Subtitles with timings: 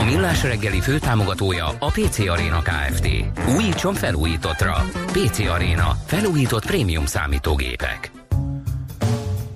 [0.00, 3.08] A Millás reggeli főtámogatója a PC Arena Kft.
[3.56, 4.74] Újítson felújítottra.
[5.06, 5.96] PC Arena.
[6.06, 8.10] Felújított prémium számítógépek.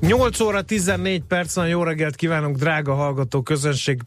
[0.00, 4.00] 8 óra 14 percen jó reggelt kívánunk, drága hallgató közönség.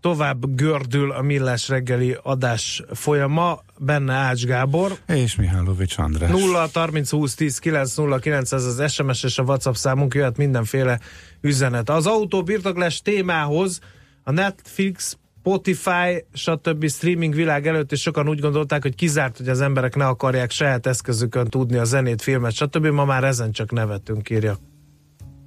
[0.00, 4.92] Tovább gördül a Millás reggeli adás folyama, benne Ács Gábor.
[5.06, 6.30] És Mihálovics András.
[6.30, 10.36] 0 30 20 10 9 0 9 ez az SMS és a WhatsApp számunk, jöhet
[10.36, 11.00] mindenféle
[11.40, 11.90] üzenet.
[11.90, 13.80] Az autó birtoklás témához
[14.22, 16.88] a Netflix Spotify, stb.
[16.88, 20.86] streaming világ előtt, és sokan úgy gondolták, hogy kizárt, hogy az emberek ne akarják saját
[20.86, 22.86] eszközükön tudni a zenét, filmet, stb.
[22.86, 24.58] Ma már ezen csak nevetünk, írja.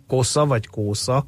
[0.08, 1.26] Kosza vagy Kósza?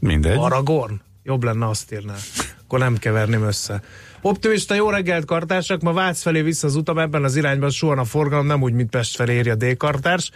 [0.00, 0.36] Mindegy.
[0.38, 1.00] Aragorn?
[1.22, 2.14] Jobb lenne azt írná.
[2.62, 3.82] Akkor nem keverném össze.
[4.20, 5.80] Optimista jó reggelt, kartársak!
[5.80, 8.90] Ma Vác felé vissza az utam, ebben az irányban soha a forgalom, nem úgy, mint
[8.90, 10.30] Pest felé érje D-kartárs,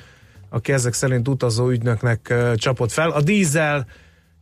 [0.48, 3.10] aki ezek szerint utazó ügynöknek uh, csapott fel.
[3.10, 3.86] A dízel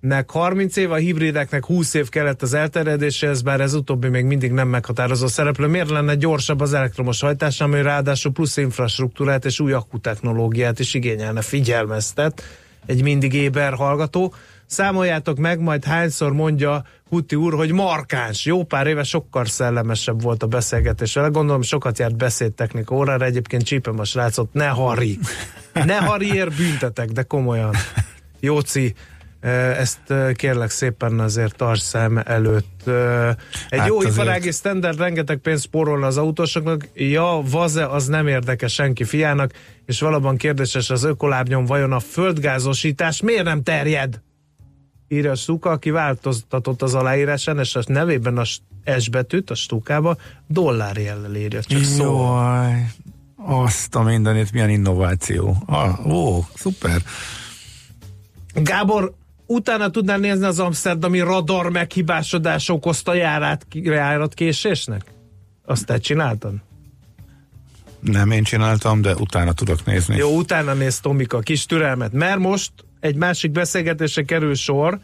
[0.01, 4.53] nek 30 év, a hibrideknek 20 év kellett az elterjedéséhez, bár ez utóbbi még mindig
[4.53, 5.67] nem meghatározó szereplő.
[5.67, 11.41] Miért lenne gyorsabb az elektromos hajtás, ami ráadásul plusz infrastruktúrát és új technológiát is igényelne,
[11.41, 12.43] figyelmeztet
[12.87, 14.35] egy mindig éber hallgató.
[14.67, 18.45] Számoljátok meg, majd hányszor mondja Huti úr, hogy markáns.
[18.45, 21.29] Jó pár éve sokkal szellemesebb volt a beszélgetés vele.
[21.29, 25.19] Gondolom sokat járt beszédtechnika órára, egyébként csípem a srácot, ne hari.
[25.73, 27.75] Ne hariért büntetek, de komolyan.
[28.41, 28.95] Jóci,
[29.41, 30.01] ezt
[30.35, 32.89] kérlek szépen azért tarts szem előtt.
[33.69, 34.15] Egy hát jó azért...
[34.15, 39.53] iparági standard rengeteg pénzt spórolna az autósoknak, ja, vaze az nem érdekes senki fiának,
[39.87, 44.21] és valóban kérdéses az ökolábnyom, vajon a földgázosítás miért nem terjed?
[45.09, 48.45] Írja a Stuka, aki változtatott az aláírásán, és a nevében a
[48.99, 51.63] S betűt a Stukába dollár jellel írja.
[51.63, 52.37] Csak szó.
[53.37, 55.57] azt a mindenit, milyen innováció.
[55.67, 57.03] Ah, ó, szuper.
[58.55, 59.15] Gábor,
[59.51, 65.03] utána tudnál nézni az amsterdami radar meghibásodás okozta járát, járatkésésnek?
[65.65, 66.55] Azt te csináltad?
[68.01, 70.17] Nem én csináltam, de utána tudok nézni.
[70.17, 72.13] Jó, utána néz Tomika, kis türelmet.
[72.13, 74.99] Mert most egy másik beszélgetésre kerül sor,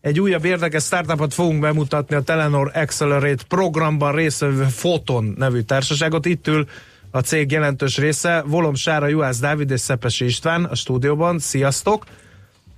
[0.00, 6.26] egy újabb érdekes startupot fogunk bemutatni a Telenor Accelerate programban részvevő Foton nevű társaságot.
[6.26, 6.68] Itt ül
[7.10, 11.38] a cég jelentős része, Volom Sára, Juhász Dávid és Szepesi István a stúdióban.
[11.38, 12.04] Sziasztok!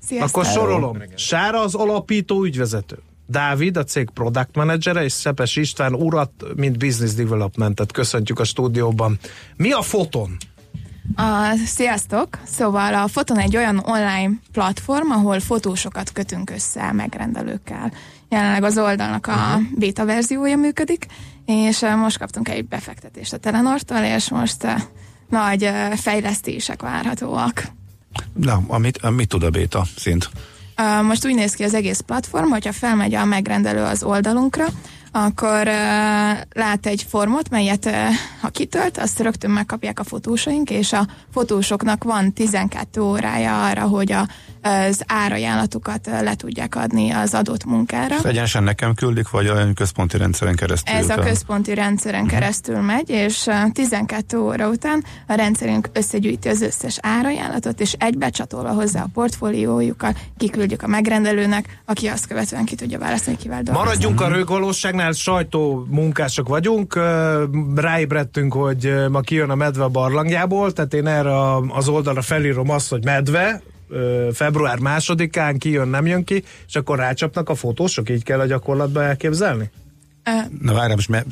[0.07, 0.43] Sziasztok.
[0.43, 1.03] Akkor sorolom.
[1.15, 2.99] Sára az alapító ügyvezető.
[3.27, 9.19] Dávid, a cég product managere, és Szepes István urat, mint business developmentet köszöntjük a stúdióban.
[9.57, 10.37] Mi a Foton?
[11.17, 12.29] A, sziasztok!
[12.45, 17.93] Szóval a Foton egy olyan online platform, ahol fotósokat kötünk össze megrendelőkkel.
[18.29, 19.63] Jelenleg az oldalnak a uh-huh.
[19.79, 21.07] beta verziója működik,
[21.47, 24.67] és most kaptunk egy befektetést a Telenortól, és most
[25.29, 27.75] nagy fejlesztések várhatóak.
[28.33, 30.31] Na, amit, amit tud a béta szint?
[31.03, 34.65] Most úgy néz ki az egész platform, hogyha felmegy a megrendelő az oldalunkra,
[35.11, 35.73] akkor uh,
[36.53, 37.93] lát egy formot, melyet uh,
[38.41, 44.13] ha kitölt, azt rögtön megkapják a fotósaink, és a fotósoknak van 12 órája arra, hogy
[44.13, 44.27] a
[44.67, 48.15] az árajánlatukat le tudják adni az adott munkára.
[48.15, 50.95] Ezt egyenesen nekem küldik, vagy olyan központi rendszeren keresztül?
[50.95, 52.39] Ez a központi rendszeren uh-huh.
[52.39, 59.03] keresztül megy, és 12 óra után a rendszerünk összegyűjti az összes árajánlatot, és egybecsatolva hozzá
[59.03, 63.89] a portfóliójukkal kiküldjük a megrendelőnek, aki azt követően ki tudja választani, kivel dolgozni.
[63.89, 67.01] Maradjunk a rőgvalóságnál, sajtó munkások vagyunk,
[67.75, 72.91] ráébredtünk, hogy ma kijön a medve a barlangjából, tehát én erre az oldalra felírom azt,
[72.91, 73.63] hogy medve,
[74.33, 79.03] február másodikán kijön, nem jön ki, és akkor rácsapnak a fotósok, így kell a gyakorlatban
[79.03, 79.71] elképzelni?
[80.61, 81.25] Na várj, most me,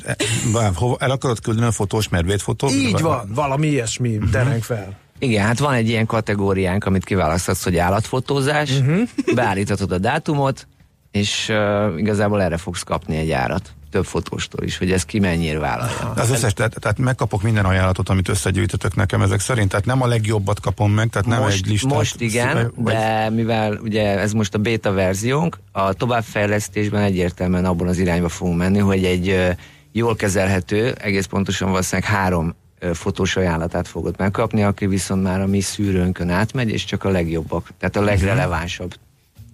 [0.97, 2.69] el akarod küldeni a fotós medvét fotó?
[2.69, 4.29] Így van, valami ilyesmi uh-huh.
[4.29, 4.97] dereng fel.
[5.19, 9.01] Igen, hát van egy ilyen kategóriánk, amit kiválasztasz, hogy állatfotózás, uh-huh.
[9.33, 10.67] beállíthatod a dátumot,
[11.11, 15.59] és uh, igazából erre fogsz kapni egy árat több fotóstól is, hogy ez ki mennyire
[15.59, 16.11] vállalja.
[16.15, 20.07] Az összes, tehát, tehát megkapok minden ajánlatot, amit összegyűjtötök nekem ezek szerint, tehát nem a
[20.07, 21.93] legjobbat kapom meg, tehát nem most, egy listát.
[21.93, 22.93] Most igen, vagy...
[22.93, 28.57] de mivel ugye ez most a beta verziónk, a továbbfejlesztésben egyértelműen abban az irányba fogunk
[28.57, 29.55] menni, hogy egy
[29.91, 32.55] jól kezelhető, egész pontosan valószínűleg három
[32.93, 37.69] fotós ajánlatát fogod megkapni, aki viszont már a mi szűrőnkön átmegy, és csak a legjobbak,
[37.79, 38.93] tehát a legrelevánsabb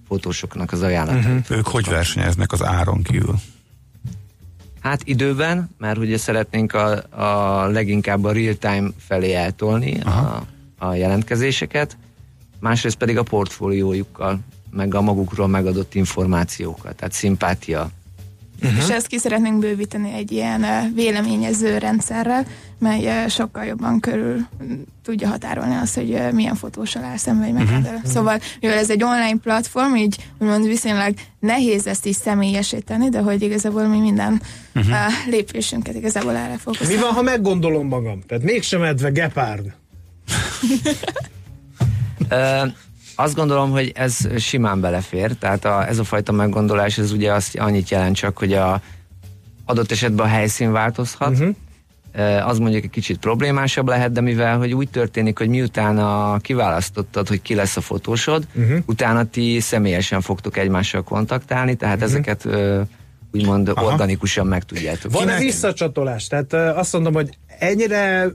[0.07, 1.25] fotósoknak az ajánlatait.
[1.25, 1.57] Uh-huh.
[1.57, 3.35] Ők hogy versenyeznek az áron kívül?
[4.81, 10.43] Hát időben, mert ugye szeretnénk a, a leginkább a real-time felé eltolni a,
[10.77, 11.97] a jelentkezéseket,
[12.59, 14.39] másrészt pedig a portfóliójukkal,
[14.71, 17.89] meg a magukról megadott információkat, tehát szimpátia.
[18.61, 18.79] Uh-huh.
[18.79, 22.45] És ezt ki szeretnénk bővíteni egy ilyen uh, véleményező rendszerrel,
[22.79, 24.47] mely uh, sokkal jobban körül
[25.03, 27.95] tudja határolni azt, hogy uh, milyen fotósal áll szemben egy megrendelő.
[27.95, 28.11] Uh-huh.
[28.11, 33.41] Szóval, mivel ez egy online platform, így úgymond viszonylag nehéz ezt is személyesíteni, de hogy
[33.41, 34.41] igazából mi minden
[34.75, 34.91] uh-huh.
[34.91, 36.95] uh, lépésünket igazából erre fókuszálunk.
[36.95, 38.21] Mi van, ha meggondolom magam?
[38.27, 39.73] Tehát mégsem edve gepárd.
[43.15, 47.57] Azt gondolom, hogy ez simán belefér, tehát a, ez a fajta meggondolás, ez ugye azt
[47.57, 48.81] annyit jelent csak, hogy a
[49.65, 52.47] adott esetben a helyszín változhat, uh-huh.
[52.47, 57.27] az mondjuk egy kicsit problémásabb lehet, de mivel hogy úgy történik, hogy miután a, kiválasztottad,
[57.27, 58.77] hogy ki lesz a fotósod, uh-huh.
[58.85, 62.11] utána ti személyesen fogtok egymással kontaktálni, tehát uh-huh.
[62.11, 62.47] ezeket
[63.33, 63.85] úgymond Aha.
[63.85, 65.11] organikusan meg tudjátok.
[65.11, 66.27] Van-e visszacsatolás?
[66.27, 68.31] Tehát azt mondom, hogy ennyire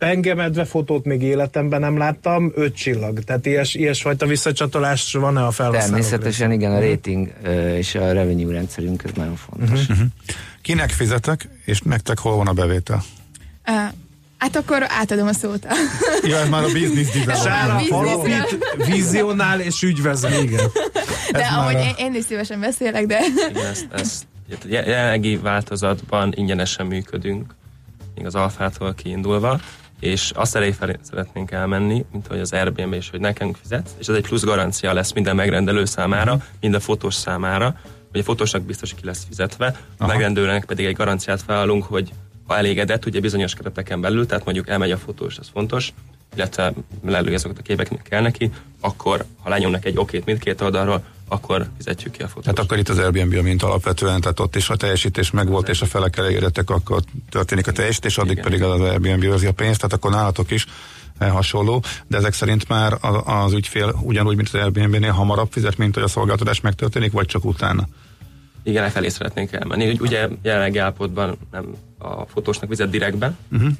[0.00, 3.24] pengemedve fotót még életemben nem láttam, öt csillag.
[3.24, 5.90] Tehát ilyes, ilyesfajta visszacsatolás van-e a felhasználók?
[5.90, 6.88] Természetesen igen, a mhm.
[6.88, 7.32] rating
[7.76, 9.88] és a revenue rendszerünk ez nagyon fontos.
[9.88, 10.06] Uh-huh.
[10.62, 13.02] Kinek fizetek, és nektek hol van a bevétel?
[13.66, 13.74] Uh,
[14.38, 15.66] Hát akkor átadom a szót.
[16.22, 18.92] ja, ez már a business design.
[18.92, 20.42] vizionál és ügyvezető.
[20.42, 20.70] Igen.
[21.32, 21.78] De ez ahogy a...
[21.78, 23.18] én, én is szívesen beszélek, de...
[23.50, 24.26] Igen, ezt, ezt,
[24.66, 27.54] jelenlegi változatban ingyenesen működünk,
[28.14, 29.60] még az alfától kiindulva,
[30.00, 34.06] és azt elég felé szeretnénk elmenni, mint hogy az Airbnb is, hogy nekünk fizet, és
[34.06, 36.48] ez egy plusz garancia lesz minden megrendelő számára, uh-huh.
[36.60, 37.80] minden fotós számára,
[38.10, 42.12] hogy a fotósnak biztos, ki lesz fizetve, a megrendelőnek pedig egy garanciát vállalunk, hogy
[42.46, 45.92] ha elégedett, ugye bizonyos kereteken belül, tehát mondjuk elmegy a fotós, ez fontos,
[46.34, 46.72] illetve
[47.04, 48.50] lelői azokat a képeket, kell neki,
[48.80, 52.42] akkor ha lenyomnak egy okét mindkét oldalról, akkor fizetjük ki a fotót.
[52.42, 55.86] Tehát akkor itt az Airbnb, mint alapvetően, tehát ott is a teljesítés megvolt, és a
[55.86, 58.44] felek elégedettek, akkor történik a teljesítés, addig Igen.
[58.44, 60.66] pedig az Airbnb őrzi a pénzt, tehát akkor nálatok is
[61.18, 65.94] eh, hasonló, de ezek szerint már az ügyfél ugyanúgy, mint az Airbnb-nél hamarabb fizet, mint
[65.94, 67.88] hogy a szolgáltatás megtörténik, vagy csak utána?
[68.62, 69.96] Igen, e felé szeretnénk elmenni.
[70.00, 73.70] Ugye jelenlegi állapotban nem a fotósnak vizet direktbe, uh-huh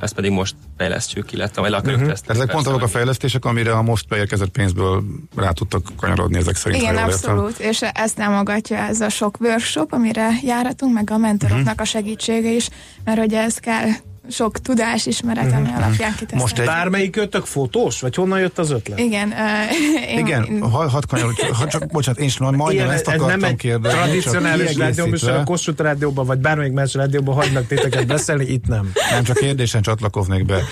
[0.00, 2.10] ezt pedig most fejlesztjük, illetve majd akarjuk uh-huh.
[2.10, 2.40] tesztelni.
[2.40, 5.04] Ezek pont azok a fejlesztések, amire a most beérkezett pénzből
[5.36, 6.82] rá tudtak kanyarodni ezek szerint.
[6.82, 11.80] Igen, abszolút, és ezt támogatja ez a sok workshop, amire járatunk, meg a mentoroknak uh-huh.
[11.80, 12.68] a segítsége is,
[13.04, 13.88] mert hogy ez kell
[14.30, 15.76] sok tudás, ismeret, ami mm-hmm.
[15.76, 16.38] alapján kiteszem.
[16.38, 16.66] Most egy...
[16.66, 18.00] bármelyik kötök fotós?
[18.00, 18.98] Vagy honnan jött az ötlet?
[18.98, 19.28] Igen.
[19.28, 20.62] Uh, én, Igen, én...
[20.62, 23.98] ha, hadd kanyar, ha, csak, bocsánat, én is majdnem Ilyen, ezt akartam nem egy kérdezni.
[23.98, 28.92] tradicionális rádióműsor, a Kossuth rádióban, vagy bármelyik más rádióban hagynak téteket beszélni, itt nem.
[29.10, 30.62] Nem, csak kérdésen csatlakoznék be.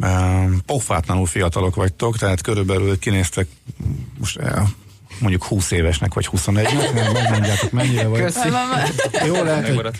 [0.00, 3.46] Um, pofátlanul fiatalok vagytok, tehát körülbelül kinéztek
[4.18, 4.38] most
[5.20, 8.20] mondjuk 20 évesnek, vagy 21-nek, mert megmondjátok mennyire vagy.
[8.20, 8.48] Köszi.
[9.26, 9.90] Jó lehet, hogy...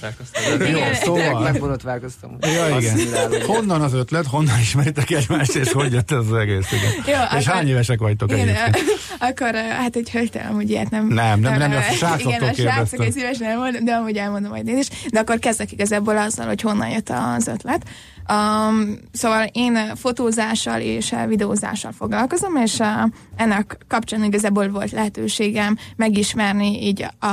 [0.70, 1.43] Jó, szóval...
[1.43, 2.37] Megborotválkoztam.
[2.41, 2.99] Ja, igen.
[3.47, 6.73] Honnan az ötlet, honnan ismeritek egymást, és hogy jött ez az egész?
[6.73, 6.93] Igen.
[7.06, 8.87] Jó, és akkor, hány évesek vagytok igen, egyébként?
[9.19, 11.06] Akkor hát egy hölgytelen, hogy ilyet nem...
[11.06, 14.50] Nem, nem, nem, nem a srácoktól Igen, a srácok egy szívesen elmondom, de amúgy elmondom
[14.50, 14.88] majd én is.
[15.11, 17.82] De akkor kezdek igazából azzal, hogy honnan jött az ötlet.
[18.32, 22.86] Um, szóval én fotózással és videózással foglalkozom, és uh,
[23.36, 27.26] ennek kapcsán igazából volt lehetőségem megismerni így a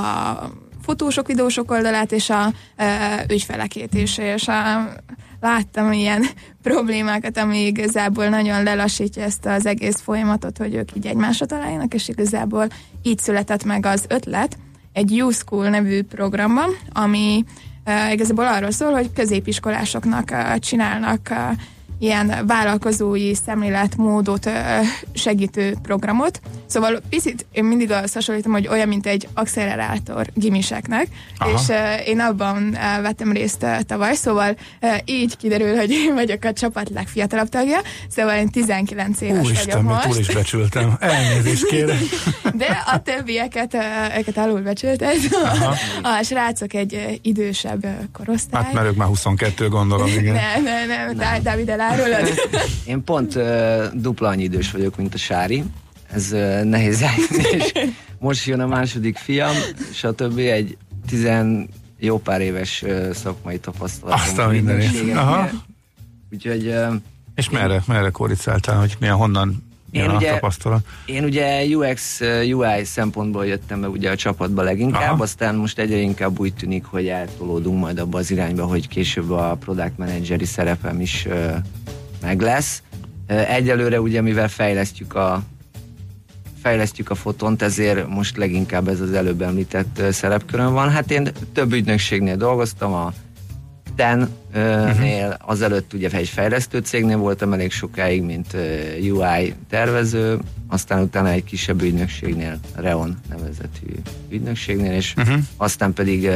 [0.81, 2.85] fotósok, videósok oldalát és a uh,
[3.29, 4.55] ügyfelekét is, és uh,
[5.39, 6.25] láttam ilyen
[6.61, 12.07] problémákat, ami igazából nagyon lelassítja ezt az egész folyamatot, hogy ők így egymásra találjanak, és
[12.07, 12.67] igazából
[13.01, 14.57] így született meg az ötlet
[14.93, 17.43] egy U-School nevű programban, ami
[18.11, 21.33] igazából arról szól, hogy középiskolásoknak csinálnak
[21.99, 24.49] ilyen vállalkozói szemléletmódot
[25.13, 26.39] segítő programot.
[26.65, 31.51] Szóval picit én mindig azt hasonlítom, hogy olyan, mint egy accelerátor gimiseknek, Aha.
[31.51, 31.75] és
[32.05, 34.57] én abban vettem részt tavaly, szóval
[35.05, 40.03] így kiderül, hogy én vagyok a csapat legfiatalabb tagja, szóval én 19 éves Úristen, vagyok
[40.03, 40.05] most.
[40.05, 40.97] Úristen, is becsültem.
[40.99, 41.97] Elnézést kérem.
[42.53, 43.77] De a többieket,
[44.17, 45.17] őket alulbecsülted.
[46.01, 48.63] A srácok egy idősebb korosztály.
[48.63, 50.33] Hát mert ők már 22 gondolom, igen.
[50.33, 51.41] nem, nem, nem, nem.
[51.41, 52.33] Dávid elárulod?
[52.85, 55.63] Én pont uh, dupla annyi idős vagyok, mint a Sári.
[56.11, 57.03] Ez uh, nehéz
[57.51, 57.71] és
[58.19, 59.55] most jön a második fiam,
[59.93, 60.37] stb.
[60.37, 60.77] egy
[61.07, 64.23] tizen jó pár éves uh, szakmai tapasztalatom.
[64.23, 64.81] Aztán minden
[66.31, 66.67] Úgyhogy...
[66.67, 66.93] Uh,
[67.35, 69.64] és merre, merre koricáltál, hogy milyen honnan
[69.95, 70.85] én ugye, tapasztalat?
[71.05, 72.21] Én ugye UX,
[72.51, 75.23] UI szempontból jöttem be ugye a csapatba leginkább, Aha.
[75.23, 79.57] aztán most egyre inkább úgy tűnik, hogy eltolódunk majd abba az irányba, hogy később a
[79.59, 81.55] product manageri szerepem is uh,
[82.21, 82.83] meg lesz.
[83.29, 85.43] Uh, egyelőre ugye, mivel fejlesztjük a
[86.61, 90.89] fejlesztjük a fotont, ezért most leginkább ez az előbb említett szerepkörön van.
[90.89, 93.13] Hát én több ügynökségnél dolgoztam, a
[93.95, 95.49] TEN-nél, uh-huh.
[95.49, 98.53] azelőtt ugye egy fejlesztő cégnél voltam elég sokáig, mint
[99.01, 103.87] UI tervező, aztán utána egy kisebb ügynökségnél, Reon nevezetű
[104.29, 105.39] ügynökségnél, és uh-huh.
[105.57, 106.29] aztán pedig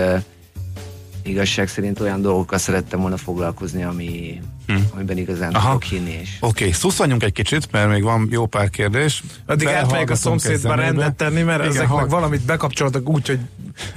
[1.24, 4.88] igazság szerint olyan dolgokkal szerettem volna foglalkozni, ami, hmm.
[4.94, 5.66] amiben igazán Aha.
[5.66, 6.20] tudok hinni.
[6.22, 6.38] És...
[6.40, 9.24] Oké, okay, szuszanjunk egy kicsit, mert még van jó pár kérdés.
[9.46, 12.02] Addig átmegyek a szomszédban rendet tenni, mert Igen, ezek hall...
[12.02, 13.40] meg valamit bekapcsoltak úgy, hogy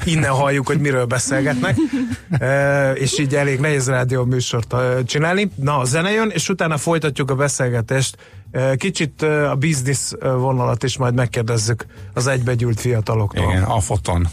[0.05, 1.77] innen halljuk, hogy miről beszélgetnek,
[2.31, 4.75] e, és így elég nehéz rádió műsort
[5.05, 5.51] csinálni.
[5.55, 8.17] Na, a zene jön, és utána folytatjuk a beszélgetést.
[8.77, 13.51] Kicsit a biznisz vonalat is majd megkérdezzük az egybegyűlt fiataloktól.
[13.51, 14.29] Igen, a foton.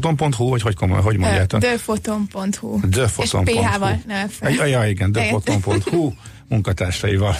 [0.00, 1.60] Foton.hu, vagy hogy, hogy mondjátok?
[1.60, 2.80] Döfoton.hu.
[2.88, 3.50] Döfoton.hu.
[3.50, 4.50] És PH-val, nem fel.
[4.50, 6.12] Ja, ja, igen, döfoton.hu
[6.48, 7.36] munkatársaival.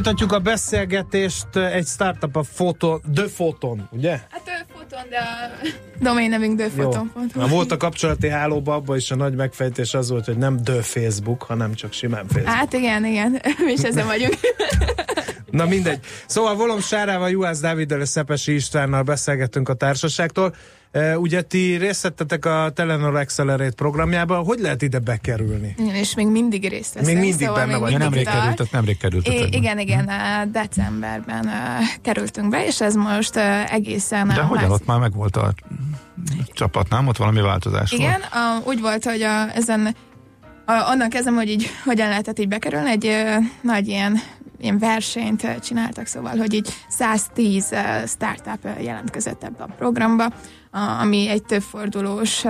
[0.00, 4.10] Folytatjuk a beszélgetést egy startup a foto, The Photon, ugye?
[4.10, 5.66] Hát The Photon, de a
[6.00, 7.48] domain nevünk ThePhoton.hu.
[7.48, 11.42] Volt a kapcsolati hálóban, abban is a nagy megfejtés az volt, hogy nem The Facebook,
[11.42, 12.54] hanem csak simán Facebook.
[12.54, 14.34] Hát igen, igen, mi is ezen vagyunk.
[15.50, 16.00] Na mindegy.
[16.26, 20.54] Szóval Volom Sárával, Juhász Dáviddel és Szepesi Istvánnal beszélgettünk a társaságtól.
[21.16, 25.74] Ugye ti részt vettetek a Telenor Accelerate programjába, hogy lehet ide bekerülni?
[25.78, 27.12] Igen, és még mindig részt veszek.
[27.12, 27.98] Még mindig szóval benne vagy.
[27.98, 29.54] Nemrég kerültek, nemrég kerültetek.
[29.54, 31.52] I- igen, igen, uh, decemberben uh,
[32.02, 34.28] kerültünk be, és ez most uh, egészen...
[34.28, 35.54] De hogyan ott már megvolt a
[36.52, 37.06] csapat, nem?
[37.06, 38.60] Ott valami változás Igen, volt?
[38.60, 39.94] uh, úgy volt, hogy a, ezen
[40.66, 44.20] a, onnan kezdem, hogy így hogyan lehetett így bekerülni, egy uh, nagy ilyen
[44.60, 47.74] ilyen versenyt csináltak, szóval, hogy így 110
[48.06, 50.32] startup jelentkezett ebbe a programba,
[51.00, 52.44] ami egy többfordulós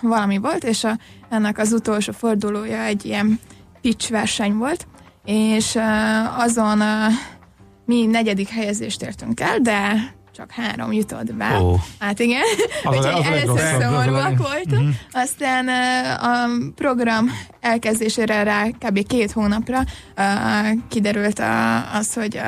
[0.00, 0.98] valami volt, és a,
[1.28, 3.40] ennek az utolsó fordulója egy ilyen
[3.80, 4.86] pitch verseny volt,
[5.24, 5.78] és
[6.36, 6.82] azon
[7.84, 11.58] mi negyedik helyezést értünk el, de csak három jutott be.
[11.58, 11.80] Oh.
[11.98, 12.42] Hát igen,
[12.84, 14.82] az úgyhogy az először szomorúak voltunk.
[14.82, 14.90] Mm-hmm.
[15.12, 15.68] Aztán
[16.18, 19.06] a program elkezdésére rá kb.
[19.06, 19.84] két hónapra
[20.16, 20.24] uh,
[20.88, 22.40] kiderült uh, az, hogy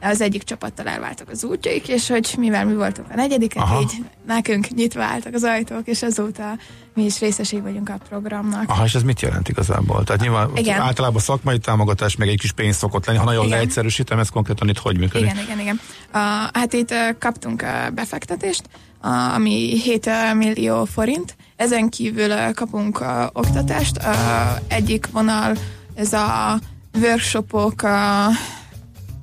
[0.00, 3.80] az egyik csapattal elváltak az útjaik, és hogy mivel mi voltunk a negyedikek, Aha.
[3.80, 6.58] így nekünk nyitva álltak az ajtók, és azóta
[6.96, 8.70] mi is részeség vagyunk a programnak.
[8.70, 10.04] Aha, és ez mit jelent igazából?
[10.04, 10.80] Tehát nyilván igen.
[10.80, 13.56] általában szakmai támogatás, meg egy kis pénz szokott lenni, ha nagyon igen.
[13.56, 15.30] leegyszerűsítem, ez konkrétan itt hogy működik?
[15.30, 15.80] Igen, igen, igen.
[16.06, 16.20] Uh,
[16.52, 18.62] hát itt uh, kaptunk uh, befektetést,
[19.02, 24.04] uh, ami 7 millió forint, ezen kívül uh, kapunk uh, oktatást, uh,
[24.68, 25.56] egyik vonal
[25.94, 26.58] ez a
[27.00, 27.90] workshopok uh,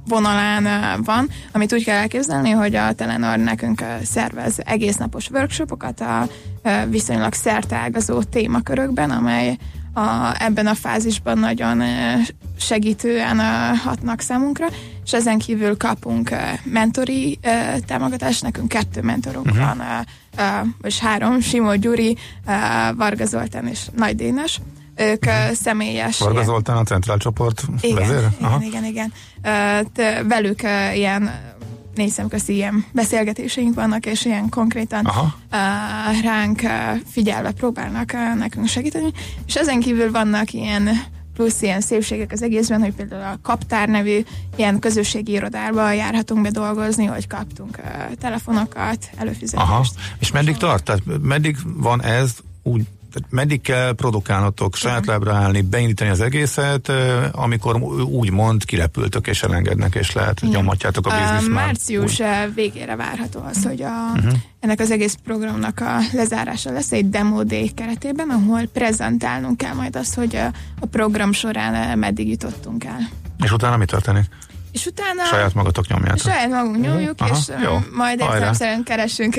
[0.08, 6.28] vonalán van, amit úgy kell elképzelni, hogy a Telenor nekünk szervez egész napos workshopokat a
[6.90, 9.58] viszonylag szerteágazó témakörökben, amely
[9.94, 11.82] a, ebben a fázisban nagyon
[12.60, 13.40] segítően
[13.76, 14.68] hatnak számunkra,
[15.06, 16.30] és ezen kívül kapunk
[16.64, 17.40] mentori
[17.86, 19.66] támogatást, nekünk kettő mentorunk uh-huh.
[19.66, 20.06] van,
[20.82, 22.18] vagy három, Simó Gyuri,
[22.96, 24.60] Varga Zoltán és Nagy Dénes.
[24.96, 26.18] Ők uh, személyes...
[26.18, 26.46] Varga ilyen...
[26.46, 28.34] Zoltán a centrál csoport igen, vezére?
[28.40, 29.14] Igen, igen, igen.
[29.44, 31.32] Uh, t- velük uh, ilyen
[31.96, 36.72] négy szemközti ilyen beszélgetéseink vannak, és ilyen konkrétan uh, ránk uh,
[37.12, 39.12] figyelve próbálnak uh, nekünk segíteni.
[39.46, 40.90] És ezen kívül vannak ilyen
[41.34, 44.24] plusz ilyen szépségek az egészben, hogy például a Kaptár nevű
[44.56, 49.70] ilyen közösségi irodába járhatunk be dolgozni, hogy kaptunk uh, telefonokat, előfizetést.
[49.70, 49.86] Aha.
[50.20, 50.84] És meddig tart?
[50.84, 52.84] Tehát meddig van ez úgy
[53.30, 56.92] meddig kell produkálnotok, saját lábra állni, beindítani az egészet,
[57.32, 62.54] amikor úgy mond, kirepültök és elengednek, és lehet, hogy nyomatjátok a biznisz uh, Március úgy.
[62.54, 64.34] végére várható az, hogy a, uh-huh.
[64.60, 69.96] ennek az egész programnak a lezárása lesz egy Demo Day keretében, ahol prezentálnunk kell majd
[69.96, 70.46] azt, hogy a,
[70.80, 73.10] a program során meddig jutottunk el.
[73.44, 74.26] És utána mi történik?
[74.72, 75.24] És utána...
[75.24, 76.20] Saját magatok nyomjátok.
[76.20, 77.38] Saját magunk nyomjuk, uh-huh.
[77.38, 77.80] és Jó.
[77.96, 79.36] majd értelemszerűen keresünk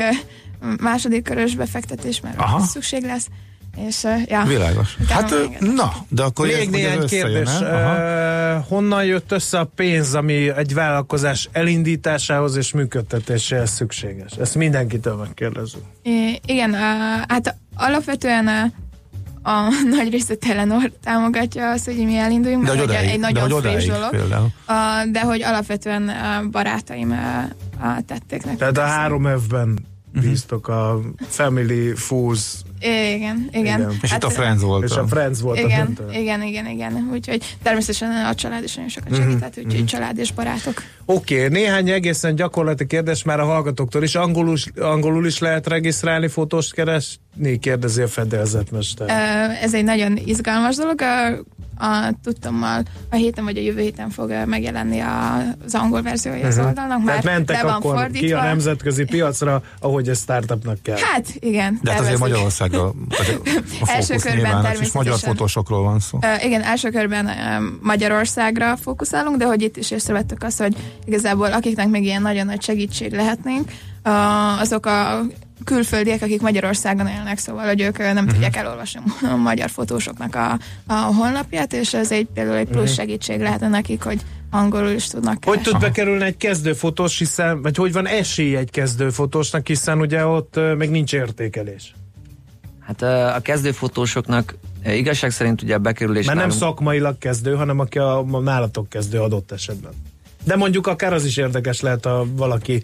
[0.80, 2.60] második körös befektetés, mert Aha.
[2.60, 3.28] szükség lesz.
[3.76, 4.42] És, ja.
[4.44, 4.96] Világos.
[5.08, 7.48] Hát, na, de akkor Még néhány kérdés.
[7.60, 14.32] Uh, honnan jött össze a pénz, ami egy vállalkozás elindításához és működtetéséhez szükséges?
[14.32, 15.84] Ezt mindenkitől megkérdezünk.
[16.02, 16.78] I- igen, uh,
[17.28, 23.08] hát alapvetően uh, a nagy részt Telenor támogatja azt, hogy mi elinduljunk, de hogy odáig,
[23.10, 24.12] egy nagyon de friss dolog.
[24.12, 28.58] Uh, de hogy alapvetően uh, barátaim uh, tették nekünk.
[28.58, 29.78] Tehát a három évben
[30.14, 30.28] Mhm.
[30.28, 32.40] bíztok a Family Fools
[32.84, 33.80] igen, igen.
[33.80, 33.98] igen.
[34.02, 34.84] És hát, itt a Friends volt.
[34.84, 37.08] És a Friends volt igen, a igen, igen, igen.
[37.12, 39.58] Úgyhogy természetesen a család is nagyon sokat segített, mm-hmm.
[39.58, 39.84] úgyhogy mm-hmm.
[39.84, 40.82] család és barátok.
[41.04, 44.14] Oké, okay, néhány egészen gyakorlati kérdés már a hallgatóktól is.
[44.14, 47.58] Angolul, angolul is lehet regisztrálni, fotóst keresni?
[47.60, 49.08] Kérdezi a fedélzetmester.
[49.62, 51.44] Ez egy nagyon izgalmas dolog a
[52.22, 56.68] tudtommal a héten vagy a jövő héten fog megjelenni a, az angol verziója az uh-huh.
[56.68, 56.98] oldalnak.
[57.04, 58.26] Már Tehát mentek akkor fordítva.
[58.26, 60.96] ki a nemzetközi piacra, ahogy ez startupnak kell.
[61.12, 61.78] Hát igen.
[61.82, 62.94] De hát azért Magyarországra a
[63.86, 64.90] első körben nyilván, természetesen.
[64.94, 66.18] magyar fotósokról van szó.
[66.22, 67.32] Uh, igen, első körben uh,
[67.80, 72.62] Magyarországra fókuszálunk, de hogy itt is észrevettük azt, hogy igazából akiknek még ilyen nagyon nagy
[72.62, 73.70] segítség lehetnénk,
[74.04, 75.20] uh, azok a
[75.64, 78.30] külföldiek, akik Magyarországon élnek, szóval, hogy ők nem uh-huh.
[78.30, 82.96] tudják elolvasni a magyar fotósoknak a, a honlapját, és ez egy például egy plusz uh-huh.
[82.96, 85.62] segítség lehetne nekik, hogy angolul is tudnak keresni.
[85.62, 90.60] Hogy tud bekerülni egy kezdőfotós, hiszen, vagy hogy van esély egy kezdőfotósnak, hiszen ugye ott
[90.76, 91.94] még nincs értékelés?
[92.80, 93.02] Hát
[93.36, 96.26] a kezdőfotósoknak igazság szerint ugye a bekerülés...
[96.26, 96.64] Mert nem nálunk...
[96.64, 99.92] szakmailag kezdő, hanem aki a, a nálatok kezdő adott esetben.
[100.44, 102.82] De mondjuk akár az is érdekes lehet, ha valaki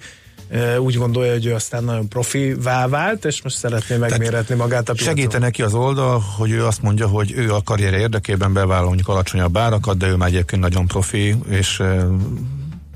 [0.79, 2.55] úgy gondolja, hogy ő aztán nagyon profi
[2.89, 5.15] vált, és most szeretné megméretni magát a piacon.
[5.15, 9.09] Segíte neki az oldal, hogy ő azt mondja, hogy ő a karrier érdekében bevállal mondjuk
[9.09, 11.77] alacsonyabb árakat, de ő már egyébként nagyon profi, és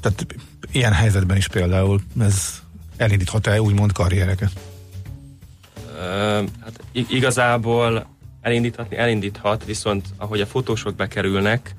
[0.01, 0.27] tehát
[0.73, 2.63] ilyen helyzetben is például ez
[2.97, 4.51] elindíthat-e úgymond karriereket?
[6.61, 8.07] hát igazából
[8.41, 11.75] elindíthatni elindíthat, viszont ahogy a fotósok bekerülnek,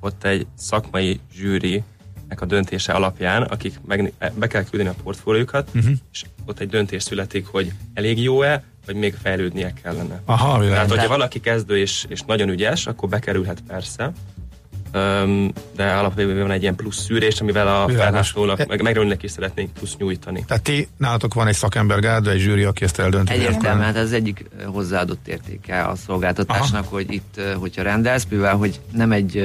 [0.00, 1.82] ott egy szakmai zsűri
[2.28, 5.92] a döntése alapján, akik meg, be kell küldeni a portfóliókat, uh-huh.
[6.12, 10.22] és ott egy döntés születik, hogy elég jó-e, vagy még fejlődnie kellene.
[10.24, 14.12] Aha, Tehát, hogyha valaki kezdő és, és nagyon ügyes, akkor bekerülhet persze,
[15.76, 19.96] de alapvetően van egy ilyen plusz szűrés, amivel a felhasználónak, meg, megrendelőnek is szeretnénk plusz
[19.96, 20.44] nyújtani.
[20.46, 23.32] Tehát ti, nálatok van egy szakember gárda, egy zsűri, aki ezt eldönti.
[23.32, 26.94] Egyértelműen, hát ez egyik hozzáadott értéke a szolgáltatásnak, Aha.
[26.94, 29.36] hogy itt, hogyha rendelsz, mivel hogy nem egy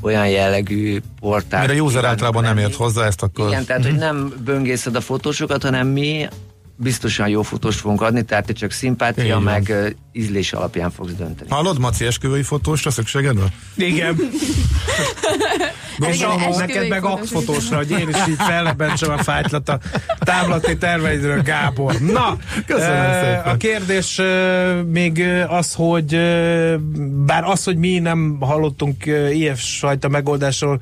[0.00, 1.66] olyan jellegű portál.
[1.66, 3.48] Mert a user általában nem ért hozzá ezt akkor.
[3.48, 6.28] Igen, tehát, hogy nem böngészed a fotósokat, hanem mi
[6.76, 9.42] biztosan jó fotóst fogunk adni, tehát te csak szimpátia, Igen.
[9.42, 11.50] meg uh, ízlés alapján fogsz dönteni.
[11.50, 13.52] Hallod, Maci, esküvői fotósra szükséged van?
[13.76, 14.16] Igen.
[15.98, 19.78] Gondolom, neked meg akfotósra, hogy én is így fellebentsem a fájtlat a
[20.18, 22.00] távlati terveidről, Gábor.
[22.00, 24.20] Na, Köszönöm a kérdés
[24.86, 26.10] még az, hogy
[27.26, 30.80] bár az, hogy mi nem hallottunk ilyen sajta megoldásról,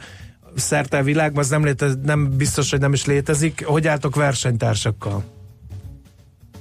[0.56, 3.64] szerte a világban, az nem, létez, nem biztos, hogy nem is létezik.
[3.66, 5.24] Hogy álltok versenytársakkal?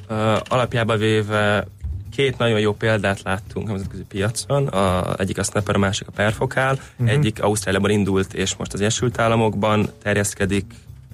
[0.09, 1.67] Uh, alapjában véve
[2.15, 6.73] két nagyon jó példát láttunk nemzetközi piacon, a, egyik a Snapper, a másik a Perfokál,
[6.73, 7.09] uh-huh.
[7.09, 10.65] egyik Ausztráliában indult, és most az Egyesült Államokban terjeszkedik,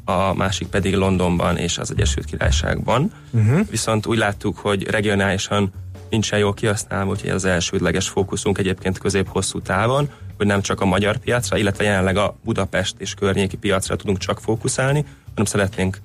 [0.06, 3.12] a másik pedig Londonban és az Egyesült Királyságban.
[3.32, 3.68] Uh-huh.
[3.70, 5.72] Viszont úgy láttuk, hogy regionálisan
[6.10, 11.18] nincsen jól kihasználva, úgyhogy az elsődleges fókuszunk egyébként közép-hosszú távon, hogy nem csak a magyar
[11.18, 15.98] piacra, illetve jelenleg a Budapest és környéki piacra tudunk csak fókuszálni, hanem szeretnénk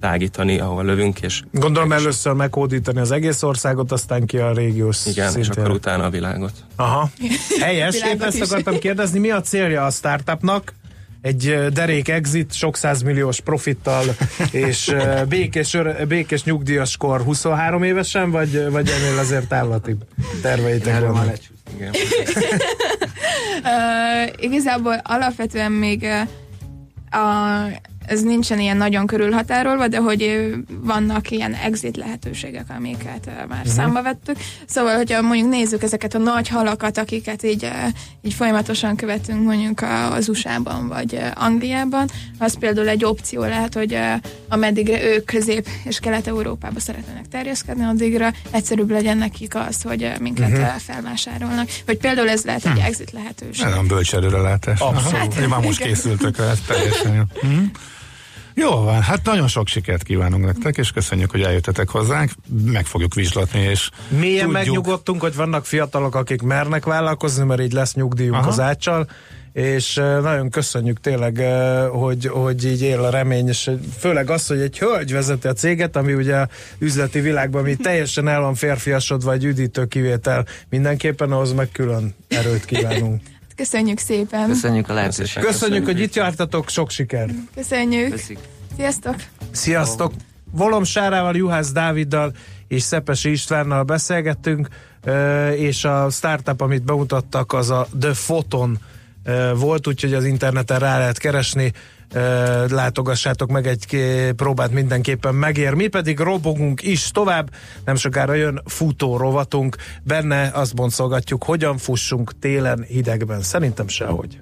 [0.00, 5.30] tágítani, ahol lövünk, és Gondolom először meghódítani az egész országot, aztán ki a régiós igen,
[5.30, 5.52] szinten.
[5.52, 6.52] és akkor utána a világot.
[6.76, 7.10] Aha.
[7.60, 8.42] Helyes, épp Világot ezt is.
[8.42, 10.74] akartam kérdezni, mi a célja a startupnak?
[11.20, 14.04] Egy derék exit, sok százmilliós profittal,
[14.50, 14.94] és
[15.28, 15.76] békés,
[16.08, 19.96] békés nyugdíjas kor 23 évesen, vagy, vagy ennél azért távlati
[20.42, 21.36] terveitek vannak?
[21.76, 21.92] Igen.
[23.62, 27.64] Uh, igazából alapvetően még uh, a,
[28.08, 33.72] ez nincsen ilyen nagyon körülhatárolva, de hogy vannak ilyen exit lehetőségek, amiket már uh-huh.
[33.72, 34.36] számba vettük.
[34.66, 37.70] Szóval, hogyha mondjuk nézzük ezeket a nagy halakat, akiket így,
[38.22, 43.98] így folyamatosan követünk mondjuk a- az USA-ban vagy Angliában, az például egy opció lehet, hogy
[44.48, 50.76] ameddigre ők Közép- és Kelet-Európába szeretnének terjeszkedni, addigra egyszerűbb legyen nekik az, hogy minket uh-huh.
[50.76, 51.68] felvásárolnak.
[51.86, 53.64] Vagy például ez lehet egy exit lehetőség.
[53.64, 54.80] Nagyon bölcs előrelátás.
[54.80, 55.36] Abszolút.
[55.36, 55.92] Aha, Már most Igen.
[55.92, 57.22] készültök rá, ez teljesen jó.
[57.50, 57.64] Mhm.
[58.58, 62.30] Jó van, hát nagyon sok sikert kívánunk nektek, és köszönjük, hogy eljöttetek hozzánk.
[62.64, 67.72] Meg fogjuk vizslatni, és Mélyen tudjuk- megnyugodtunk, hogy vannak fiatalok, akik mernek vállalkozni, mert így
[67.72, 68.48] lesz nyugdíjunk Aha.
[68.48, 69.08] az áccsal,
[69.52, 71.42] és nagyon köszönjük tényleg,
[71.90, 75.96] hogy, hogy így él a remény, és főleg az, hogy egy hölgy vezeti a céget,
[75.96, 81.52] ami ugye a üzleti világban, ami teljesen el van férfiasodva, egy üdítő kivétel, mindenképpen ahhoz
[81.52, 83.22] meg külön erőt kívánunk.
[83.58, 84.48] Köszönjük szépen!
[84.48, 85.50] Köszönjük a lehetőséget.
[85.50, 87.30] Köszönjük, hogy itt jártatok, sok sikert!
[87.54, 88.10] Köszönjük!
[88.10, 88.38] Köszik.
[88.76, 89.14] Sziasztok!
[89.50, 90.12] Sziasztok!
[90.50, 92.32] Volom Sárával, Juhász Dáviddal
[92.68, 94.68] és Szepesi Istvánnal beszélgettünk,
[95.56, 98.78] és a startup, amit bemutattak, az a The Photon
[99.54, 101.72] volt, úgyhogy az interneten rá lehet keresni,
[102.68, 103.86] látogassátok meg egy
[104.36, 105.72] próbát mindenképpen megér.
[105.74, 107.50] Mi pedig robogunk is tovább,
[107.84, 113.42] nem sokára jön futó rovatunk, benne azt boncolgatjuk, hogyan fussunk télen hidegben.
[113.42, 114.40] Szerintem sehogy.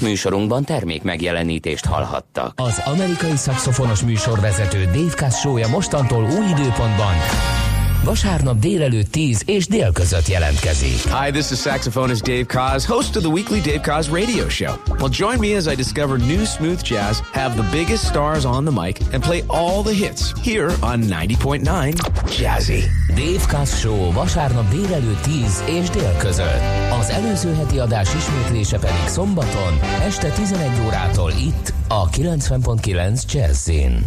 [0.00, 2.52] Műsorunkban termék megjelenítést hallhattak.
[2.56, 7.14] Az amerikai szakszofonos műsorvezető Dave Cassója mostantól új időpontban
[8.06, 11.02] vasárnap délelőtt 10 és dél között jelentkezik.
[11.02, 14.74] Hi, this is saxophonist Dave Koz, host of the weekly Dave Koz radio show.
[14.98, 18.82] Well, join me as I discover new smooth jazz, have the biggest stars on the
[18.82, 21.94] mic, and play all the hits here on 90.9
[22.38, 22.82] Jazzy.
[23.08, 26.62] Dave Cass Show vasárnap délelőtt 10 és dél között.
[27.00, 34.06] Az előző heti adás ismétlése pedig szombaton este 11 órától itt a 90.9 Jazzin.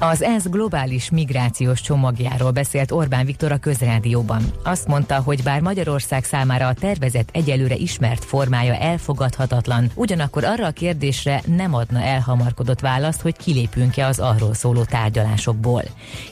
[0.00, 4.42] Az ENSZ globális migrációs csomagjáról beszélt Orbán Viktor a közrádióban.
[4.64, 10.70] Azt mondta, hogy bár Magyarország számára a tervezet egyelőre ismert formája elfogadhatatlan, ugyanakkor arra a
[10.70, 15.82] kérdésre nem adna elhamarkodott választ, hogy kilépünk-e az arról szóló tárgyalásokból.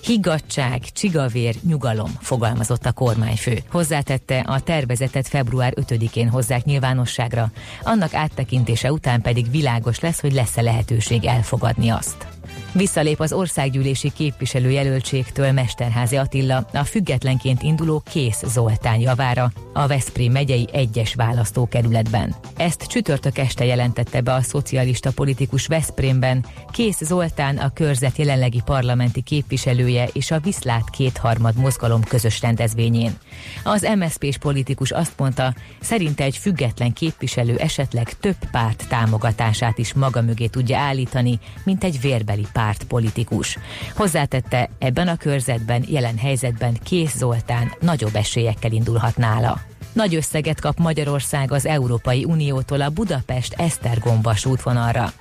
[0.02, 3.58] Higgadság, csigavér, nyugalom, fogalmazott a kormányfő.
[3.70, 7.50] Hozzátette, a tervezetet február 5-én hozzák nyilvánosságra,
[7.82, 12.35] annak áttekintése után pedig világos lesz, hogy lesz-e lehetőség elfogadni azt.
[12.76, 20.68] Visszalép az országgyűlési képviselőjelöltségtől Mesterházi Attila a függetlenként induló Kész Zoltán javára a Veszprém megyei
[20.72, 22.34] egyes választókerületben.
[22.56, 26.44] Ezt csütörtök este jelentette be a szocialista politikus Veszprémben.
[26.70, 33.18] Kész Zoltán a körzet jelenlegi parlamenti képviselője és a Viszlát kétharmad mozgalom közös rendezvényén.
[33.64, 40.22] Az MSZP-s politikus azt mondta, szerinte egy független képviselő esetleg több párt támogatását is maga
[40.22, 43.58] mögé tudja állítani, mint egy vérbeli pártpolitikus.
[43.94, 49.60] Hozzátette, ebben a körzetben, jelen helyzetben Kész Zoltán nagyobb esélyekkel indulhat nála.
[49.92, 55.12] Nagy összeget kap Magyarország az Európai Uniótól a Budapest-Esztergom vasútvonalra.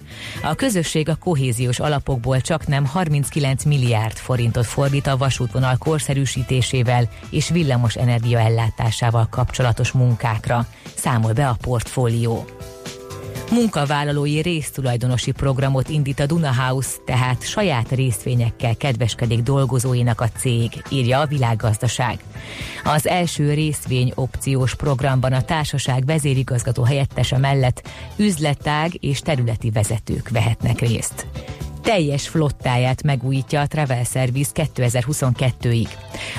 [0.43, 7.49] A közösség a kohéziós alapokból csak nem 39 milliárd forintot fordít a vasútvonal korszerűsítésével és
[7.49, 12.45] villamos energia ellátásával kapcsolatos munkákra, számol be a portfólió.
[13.51, 21.19] Munkavállalói résztulajdonosi programot indít a Duna House, tehát saját részvényekkel kedveskedik dolgozóinak a cég, írja
[21.19, 22.19] a világgazdaság.
[22.83, 30.79] Az első részvény opciós programban a társaság vezérigazgató helyettese mellett üzletág és területi vezetők vehetnek
[30.79, 31.27] részt
[31.85, 35.87] teljes flottáját megújítja a Travel Service 2022-ig.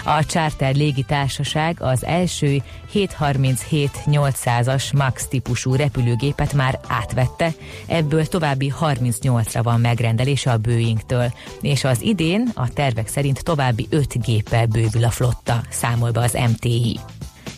[0.05, 2.63] A Charter légitársaság az első
[2.95, 7.53] 737-800-as MAX típusú repülőgépet már átvette,
[7.87, 14.25] ebből további 38-ra van megrendelése a Boeingtől, és az idén a tervek szerint további 5
[14.25, 16.99] géppel bővül a flotta, számol be az MTI.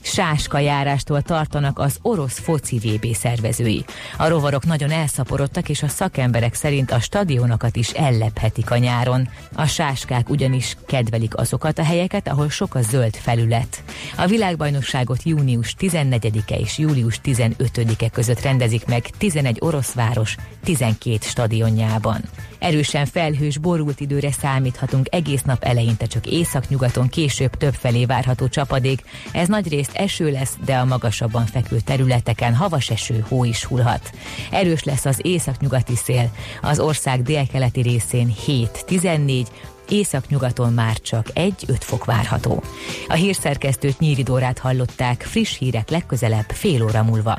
[0.09, 3.85] Sáska járástól tartanak az orosz foci VB szervezői.
[4.16, 9.29] A rovarok nagyon elszaporodtak, és a szakemberek szerint a stadionokat is ellephetik a nyáron.
[9.55, 13.83] A sáskák ugyanis kedvelik azokat a helyeket, ahol sok a zöld felület.
[14.16, 22.21] A világbajnokságot június 14-e és július 15-e között rendezik meg 11 orosz város 12 stadionjában.
[22.59, 29.03] Erősen felhős, borult időre számíthatunk egész nap eleinte csak északnyugaton, később több felé várható csapadék.
[29.33, 34.11] Ez nagyrészt eső lesz, de a magasabban fekvő területeken havas eső, hó is hullhat.
[34.51, 36.31] Erős lesz az északnyugati szél,
[36.62, 39.47] az ország délkeleti részén 7-14,
[39.88, 42.62] északnyugaton már csak 1-5 fok várható.
[43.09, 47.38] A hírszerkesztőt Nyíri Dórát hallották, friss hírek legközelebb fél óra múlva.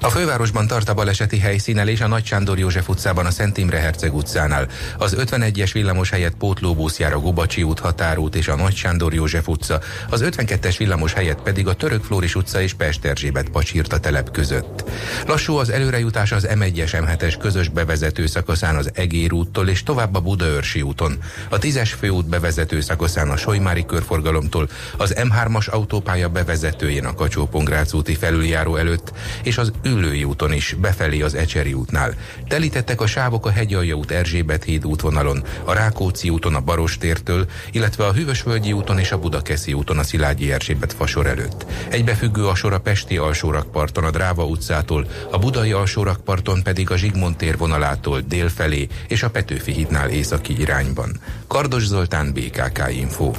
[0.00, 4.14] a fővárosban tart a baleseti helyszínelés a Nagy Sándor József utcában a Szent Imre Herceg
[4.14, 4.68] utcánál.
[4.98, 9.48] Az 51-es villamos helyett pótlóbusz jár a Gubacsi út, Határút és a Nagy Sándor József
[9.48, 9.80] utca,
[10.10, 14.84] az 52-es villamos helyett pedig a Török Flóris utca és Pest Erzsébet pacsírta telep között.
[15.26, 20.20] Lassú az előrejutás az M1-es M7-es közös bevezető szakaszán az Egér úttól és tovább a
[20.20, 21.18] Budaörsi úton.
[21.48, 27.48] A 10-es főút bevezető szakaszán a Solymári körforgalomtól, az M3-as autópálya bevezetőjén a kacsó
[27.92, 32.14] úti felüljáró előtt és az Üllői úton is, befelé az Ecseri útnál.
[32.48, 38.06] Telítettek a sávok a Hegyalja út Erzsébet híd útvonalon, a Rákóczi úton a Barostértől, illetve
[38.06, 41.66] a Hűvösvölgyi úton és a Budakeszi úton a Szilágyi Erzsébet fasor előtt.
[41.88, 47.36] Egybefüggő a sor a Pesti alsórakparton a Dráva utcától, a Budai alsórakparton pedig a Zsigmond
[47.36, 51.20] tér vonalától dél felé és a Petőfi hídnál északi irányban.
[51.46, 53.32] Kardos Zoltán, BKK Info.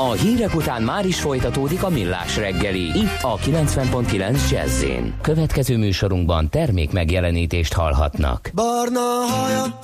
[0.00, 2.98] A hírek után már is folytatódik a millás reggeli.
[2.98, 4.84] Itt a 90.9 jazz
[5.22, 8.50] Következő műsorunkban termék megjelenítést hallhatnak.
[8.54, 9.78] Barna haja,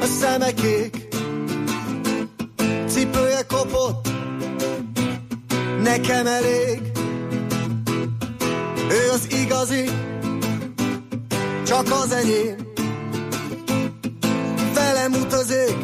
[0.00, 1.08] a szeme kék,
[2.86, 4.08] cipője kopott,
[5.82, 6.80] nekem elég.
[8.90, 9.84] Ő az igazi,
[11.66, 12.56] csak az enyém.
[14.74, 15.76] Velem utazik,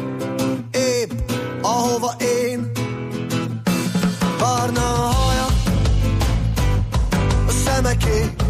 [1.63, 2.71] ahova én.
[4.37, 5.45] Barna a haja
[7.47, 8.42] A szemeké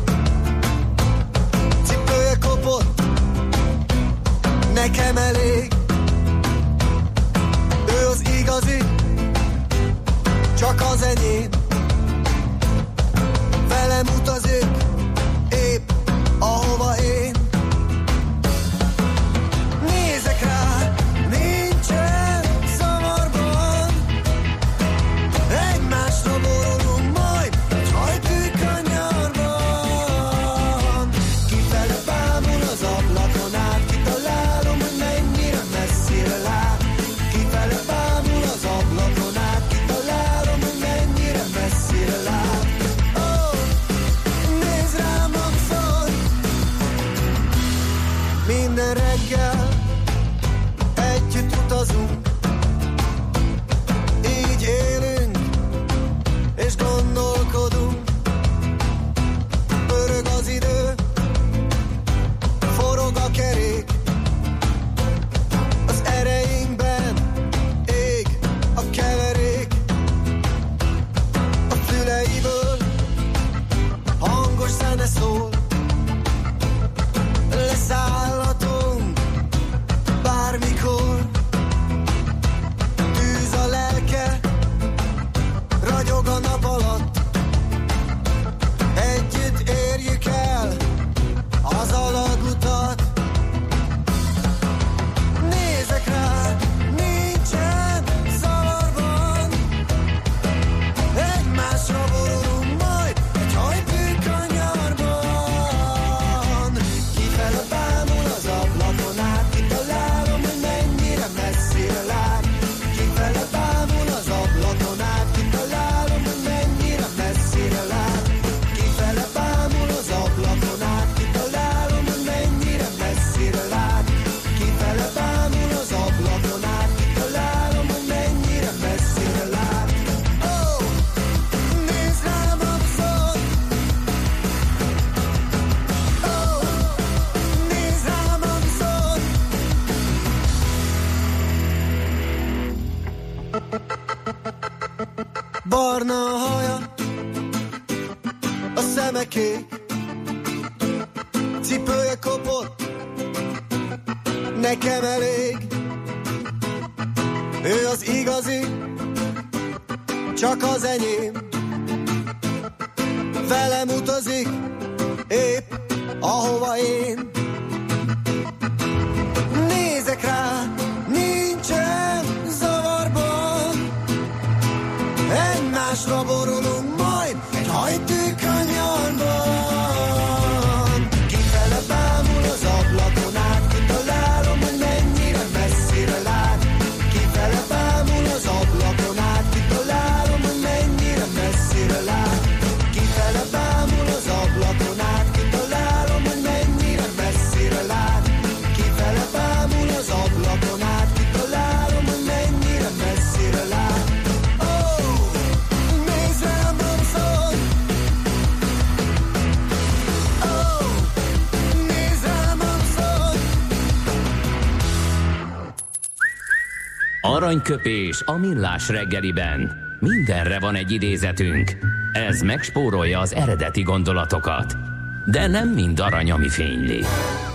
[217.53, 219.71] Aranyköpés a millás reggeliben.
[219.99, 221.77] Mindenre van egy idézetünk.
[222.13, 224.77] Ez megspórolja az eredeti gondolatokat.
[225.25, 227.03] De nem mind arany, ami fényli.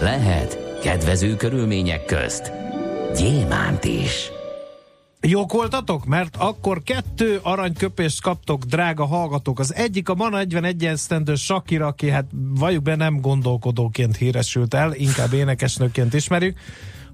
[0.00, 2.52] Lehet kedvező körülmények közt
[3.16, 4.30] gyémánt is.
[5.20, 6.06] Jók voltatok?
[6.06, 9.58] Mert akkor kettő aranyköpést kaptok, drága hallgatók.
[9.58, 14.94] Az egyik a ma 41 esztendő Sakira, aki hát valljuk be nem gondolkodóként híresült el,
[14.94, 16.58] inkább énekesnőként ismerjük.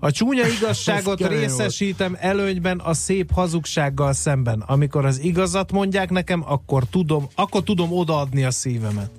[0.04, 4.60] A csúnya igazságot részesítem előnyben a szép hazugsággal szemben.
[4.60, 9.10] Amikor az igazat mondják nekem, akkor tudom, akkor tudom odaadni a szívemet.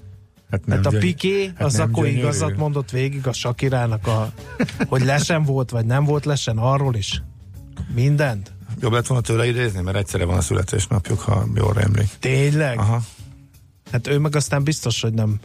[0.52, 0.98] Hát Nem hát a.
[0.98, 2.22] Piqué, Hát az nem akkor gyönyörű.
[2.22, 4.32] igazat mondott végig a Sakirának, a,
[4.88, 7.22] hogy lesen volt, vagy nem volt lesen, arról is.
[7.94, 8.52] Mindent?
[8.80, 12.10] Jobb lett volna tőle idézni, mert egyszerre van a születésnapjuk, ha jól rémlik.
[12.20, 12.78] Tényleg?
[12.78, 13.02] Aha.
[13.92, 15.40] Hát ő meg aztán biztos, hogy nem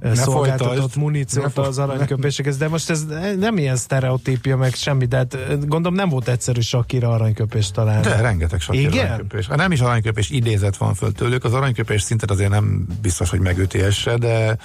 [0.00, 0.96] ne szolgáltatott folytasd.
[0.96, 3.04] muníciót az aranyköpésekhez, de most ez
[3.38, 5.36] nem ilyen sztereotípia, meg semmi, de hát
[5.66, 8.02] gondolom nem volt egyszerű Sakira aranyköpést találni.
[8.02, 9.06] De rengeteg sok Igen?
[9.06, 9.46] aranyköpés.
[9.46, 13.40] Hát nem is aranyköpés idézet van föl tőlük, az aranyköpés szintet azért nem biztos, hogy
[13.40, 14.56] megüti se, de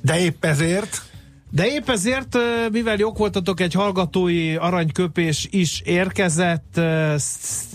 [0.00, 1.02] de épp ezért
[1.50, 2.36] De épp ezért,
[2.72, 6.80] mivel jók voltatok, egy hallgatói aranyköpés is érkezett,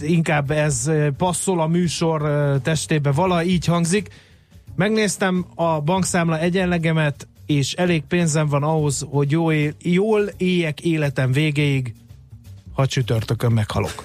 [0.02, 2.22] inkább ez passzol a műsor
[2.64, 4.10] testébe, vala így hangzik.
[4.80, 11.32] Megnéztem a bankszámla egyenlegemet, és elég pénzem van ahhoz, hogy jól, él, jól éljek életem
[11.32, 11.94] végéig,
[12.74, 14.04] ha csütörtökön meghalok.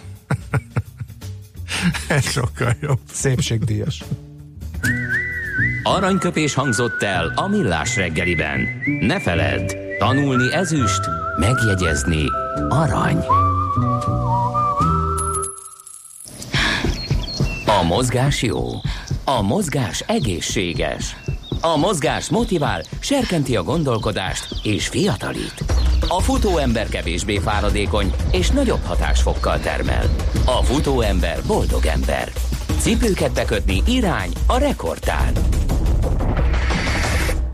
[2.08, 2.98] ez sokkal jobb.
[3.12, 4.04] Szépségdíjas.
[5.82, 8.68] Aranyköpés hangzott el a millás reggeliben.
[9.00, 11.00] Ne feledd, tanulni ezüst,
[11.38, 12.24] megjegyezni
[12.68, 13.18] arany.
[17.66, 18.70] A mozgás jó.
[19.26, 21.16] A mozgás egészséges.
[21.60, 25.64] A mozgás motivál, serkenti a gondolkodást és fiatalít.
[26.08, 30.04] A futóember kevésbé fáradékony és nagyobb hatásfokkal termel.
[30.44, 32.32] A futóember boldog ember.
[32.78, 35.32] Cipőket bekötni irány a rekordtán.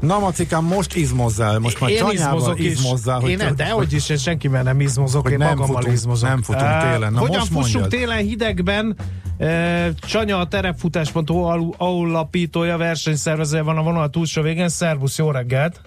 [0.01, 4.63] Na, Macikám, most izmozzál, most már csanyával izmozzál, Én nem, de hogy is, én senkivel
[4.63, 6.29] nem izmozok, hogy én nem magammal futunk- izmozok.
[6.29, 7.13] nem futunk télen.
[7.13, 7.89] Na, hogyan most fussunk mondjad.
[8.01, 8.97] télen hidegben?
[9.39, 14.69] Uh, Csanya a terepfutás.hu al- alapítója, versenyszervezője van a vonal túlsó végén.
[14.69, 15.81] Szervusz, jó reggelt!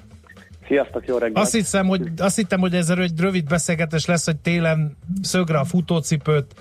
[0.67, 1.37] Sziasztok, jó reggelt!
[1.45, 5.65] Azt hiszem, hogy, azt hittem, hogy ez egy rövid beszélgetés lesz, hogy télen szögre a
[5.65, 6.53] futócipőt,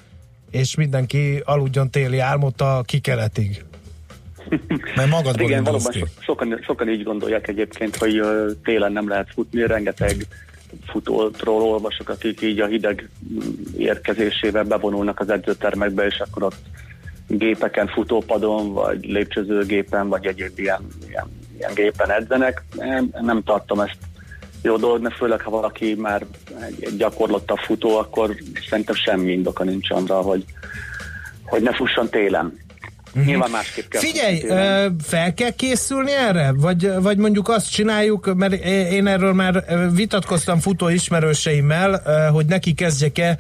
[0.51, 3.65] és mindenki aludjon téli álmot a kikeletig.
[4.97, 9.29] Mert magadból Igen, valóban so, sokan, sokan így gondolják egyébként, hogy ö, télen nem lehet
[9.35, 10.27] futni, rengeteg
[10.87, 13.39] futótról olvasok, akik így a hideg mm,
[13.77, 16.57] érkezésével bevonulnak az edzőtermekbe, és akkor ott
[17.27, 22.65] gépeken, futópadon, vagy lépcsőzőgépen, vagy egyéb ilyen, ilyen, ilyen gépen edzenek.
[22.77, 23.99] Nem, nem tartom ezt
[24.63, 26.27] jó dolognak, főleg ha valaki már
[26.61, 28.37] egy, egy gyakorlottabb futó, akkor
[28.69, 30.45] szerintem semmi indoka nincs arra, hogy,
[31.45, 32.59] hogy ne fusson télen.
[33.25, 36.53] Nyilván másképp kell Figyelj, ö, fel kell készülni erre?
[36.57, 43.39] Vagy, vagy mondjuk azt csináljuk, mert én erről már vitatkoztam futó ismerőseimmel, hogy neki kezdjek-e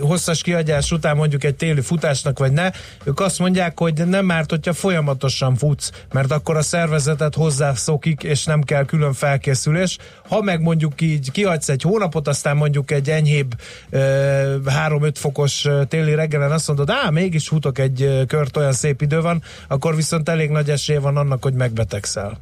[0.00, 2.70] hosszas kiadás után mondjuk egy téli futásnak, vagy ne.
[3.04, 8.44] Ők azt mondják, hogy nem árt, hogyha folyamatosan futsz, mert akkor a szervezetet hozzászokik, és
[8.44, 9.98] nem kell külön felkészülés.
[10.28, 13.54] Ha meg mondjuk így kihagysz egy hónapot, aztán mondjuk egy enyhébb
[13.90, 19.20] ö, 3-5 fokos téli reggelen azt mondod, á, mégis futok egy kört, olyan szép idő
[19.20, 22.38] van, akkor viszont elég nagy esély van annak, hogy megbetegszel.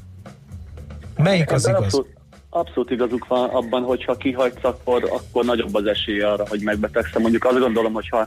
[1.16, 1.94] Melyik az Ebben igaz?
[1.94, 2.15] Abszolút,
[2.58, 7.22] abszolút igazuk van abban, hogyha kihagysz, akkor, akkor nagyobb az esély arra, hogy megbetegszem.
[7.22, 8.26] Mondjuk azt gondolom, hogyha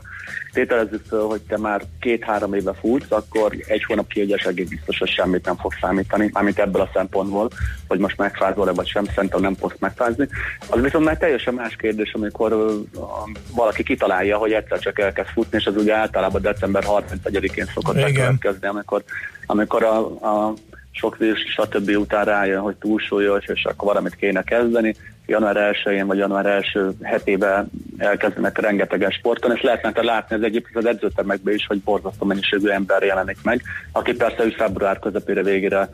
[0.52, 5.08] tételezzük föl, hogy te már két-három éve futsz, akkor egy hónap kiegyes egész biztos, hogy
[5.08, 7.50] semmit nem fog számítani, mármint ebből a szempontból,
[7.88, 10.28] hogy most megfázol-e vagy sem, szerintem nem fogsz megfázni.
[10.70, 13.24] Az viszont már teljesen más kérdés, amikor a,
[13.54, 18.66] valaki kitalálja, hogy egyszer csak elkezd futni, és az ugye általában december 31-én szokott bekövetkezni,
[18.66, 19.02] amikor,
[19.46, 20.54] amikor a, a
[21.00, 21.96] sok vírus, stb.
[21.96, 24.94] után rájön, hogy túlsúlyos, és akkor valamit kéne kezdeni.
[25.26, 30.86] Január 1-én vagy január első hetében elkezdenek rengetegen sporton, és lehetne látni az egyébként az
[30.86, 35.88] edzőtermekben is, hogy borzasztó mennyiségű ember jelenik meg, aki persze ő február közepére végére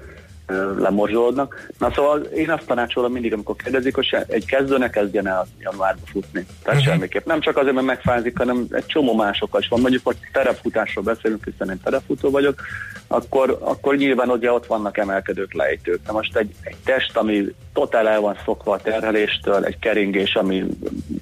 [0.78, 1.68] lemorzsolódnak.
[1.78, 6.01] Na szóval én azt tanácsolom mindig, amikor kérdezik, hogy egy kezdő ne kezdjen el januárba
[6.05, 6.47] futni.
[6.62, 6.94] Tehát uh-huh.
[6.94, 7.26] semmiképp.
[7.26, 9.80] Nem csak azért, mert megfázik, hanem egy csomó másokkal is van.
[9.80, 12.61] Mondjuk, hogy terepfutásról beszélünk, hiszen én terepfutó vagyok,
[13.07, 16.01] akkor, akkor nyilván ugye ott vannak emelkedők, lejtők.
[16.07, 20.64] Na most egy, egy test, ami totál el van szokva a terheléstől, egy keringés, ami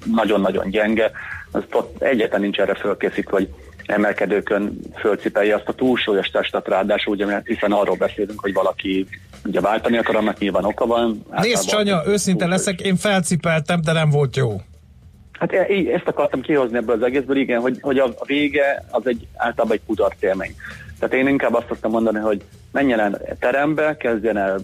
[0.05, 1.11] nagyon-nagyon gyenge,
[1.51, 1.63] az
[1.99, 3.49] egyetlen nincs erre fölkészítve, hogy
[3.85, 9.07] emelkedőkön fölcipelje azt a túlsúlyos testet ráadásul, ugye, hiszen arról beszélünk, hogy valaki
[9.45, 11.25] ugye váltani akar, annak nyilván oka van.
[11.41, 14.61] Nézd, Csanya, őszinte leszek, én felcipeltem, de nem volt jó.
[15.39, 19.27] Hát e- ezt akartam kihozni ebből az egészből, igen, hogy, hogy a, vége az egy
[19.35, 20.55] általában egy kudarc élmény.
[20.99, 24.59] Tehát én inkább azt szoktam mondani, hogy menjen el terembe, kezdjen el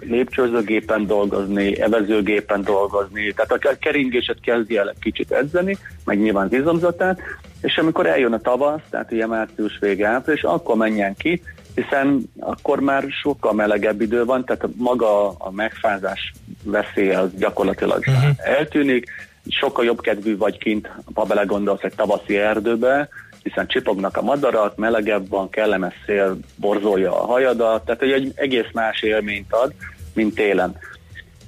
[0.00, 7.20] lépcsőzőgépen dolgozni, evezőgépen dolgozni, tehát a keringéset kezdje el kicsit edzeni, meg nyilván az izomzatát,
[7.64, 11.42] és amikor eljön a tavasz, tehát ugye március vége április, akkor menjen ki,
[11.74, 18.30] hiszen akkor már sokkal melegebb idő van, tehát maga a megfázás veszélye az gyakorlatilag uh-huh.
[18.36, 19.10] eltűnik,
[19.48, 23.08] sokkal jobb kedvű vagy kint, ha belegondolsz egy tavaszi erdőbe,
[23.42, 29.02] hiszen csipognak a madarak, melegebb van, kellemes szél borzolja a hajadat, tehát egy egész más
[29.02, 29.72] élményt ad,
[30.14, 30.76] mint télen.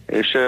[0.06, 0.38] És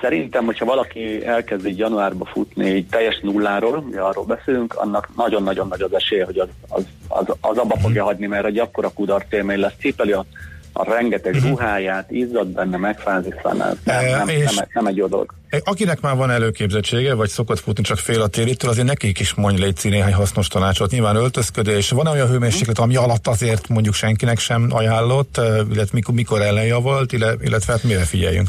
[0.00, 5.68] szerintem, hogyha valaki elkezd így januárba futni így teljes nulláról, ugye arról beszélünk, annak nagyon-nagyon
[5.68, 9.32] nagy az esélye, hogy az, az, az, az abba fogja hagyni, mert egy akkora kudarc
[9.32, 10.24] élmény lesz, cipeli a,
[10.72, 15.34] a rengeteg ruháját, izzad benne, megfázik benne, nem, nem, és- nem, nem egy jó dolog.
[15.64, 19.62] Akinek már van előképzettsége, vagy szokott futni csak fél a téritől, azért nekik is mondj
[19.62, 20.90] légy néhány hasznos tanácsot.
[20.90, 26.14] Nyilván öltözködés, van olyan hőmérséklet, ami alatt azért mondjuk senkinek sem ajánlott, eh, illetve mikor,
[26.14, 28.48] mikor ellenjavalt, ille- illetve hát mire figyeljünk?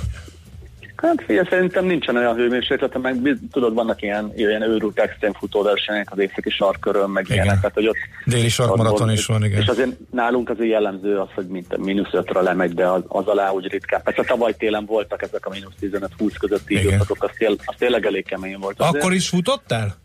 [1.03, 6.19] Hát figyelj, szerintem nincsen olyan hőmérséklet, meg tudod, vannak ilyen, ilyen őrült extrém futóversenyek az
[6.19, 7.35] északi sarkörön, meg Igen.
[7.35, 9.61] ilyenek, tehát hogy ott Déli sarkmaraton is van, igen.
[9.61, 13.27] És azért nálunk azért jellemző az, hogy mint a mínusz ötre lemegy, de az, az
[13.27, 14.01] alá úgy ritkán.
[14.03, 18.25] Persze tavaly télen voltak ezek a mínusz 15-20 közötti időszakok, az, tél, az tényleg elég
[18.25, 18.79] kemény volt.
[18.81, 19.03] azért.
[19.03, 19.95] Akkor is futottál?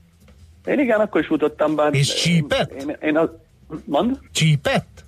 [0.64, 1.94] Én igen, akkor is futottam, bár...
[1.94, 2.72] És csípett?
[2.72, 3.28] Én, én az,
[3.84, 4.18] mond?
[4.32, 5.04] Csípett?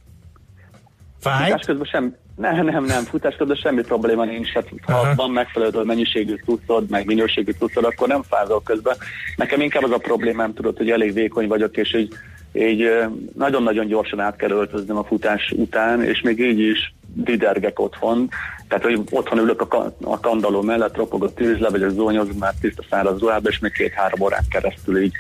[1.20, 1.45] Fájt?
[1.45, 4.49] Futás közben sem, nem, nem, nem, futás közben semmi probléma nincs.
[4.53, 5.14] Hát, ha Aha.
[5.14, 8.97] van megfelelő mennyiségű cuccod, meg minőségű cuccod, akkor nem fázol közben.
[9.36, 12.12] Nekem inkább az a problémám, tudod, hogy elég vékony vagyok, és így,
[12.53, 12.91] így
[13.36, 18.28] nagyon-nagyon gyorsan át kell öltöznem a futás után, és még így is didergek otthon.
[18.68, 22.53] Tehát, hogy otthon ülök a, ka- a kandaló mellett, ropog a tűz, levegyek zónyozni már
[22.61, 25.12] tiszta száraz ruhába, és még két-három órán keresztül így,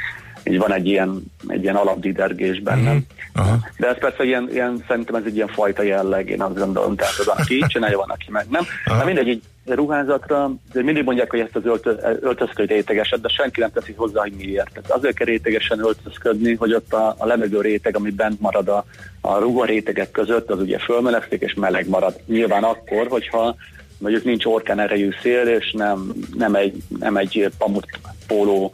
[0.44, 3.06] így van egy ilyen, egy ilyen alapdidergés bennem.
[3.34, 3.58] Aha.
[3.78, 7.18] De ez persze ilyen, ilyen, szerintem ez egy ilyen fajta jelleg, én azt gondolom, tehát
[7.18, 8.62] az, aki így csinálja, van, aki meg nem.
[8.98, 13.60] De mindegy, egy ruházatra, de mindig mondják, hogy ezt az öltö, öltözköd rétegeset, de senki
[13.60, 14.72] nem teszi hozzá, hogy miért.
[14.72, 18.84] Tehát azért kell rétegesen öltözködni, hogy ott a, a levegő réteg, ami bent marad a,
[19.20, 22.20] a ruha rétegek között, az ugye fölmelegszik és meleg marad.
[22.26, 23.56] Nyilván akkor, hogyha
[23.98, 27.86] mondjuk nincs orkán erejű szél, és nem, nem egy, nem egy pamut
[28.26, 28.72] póló,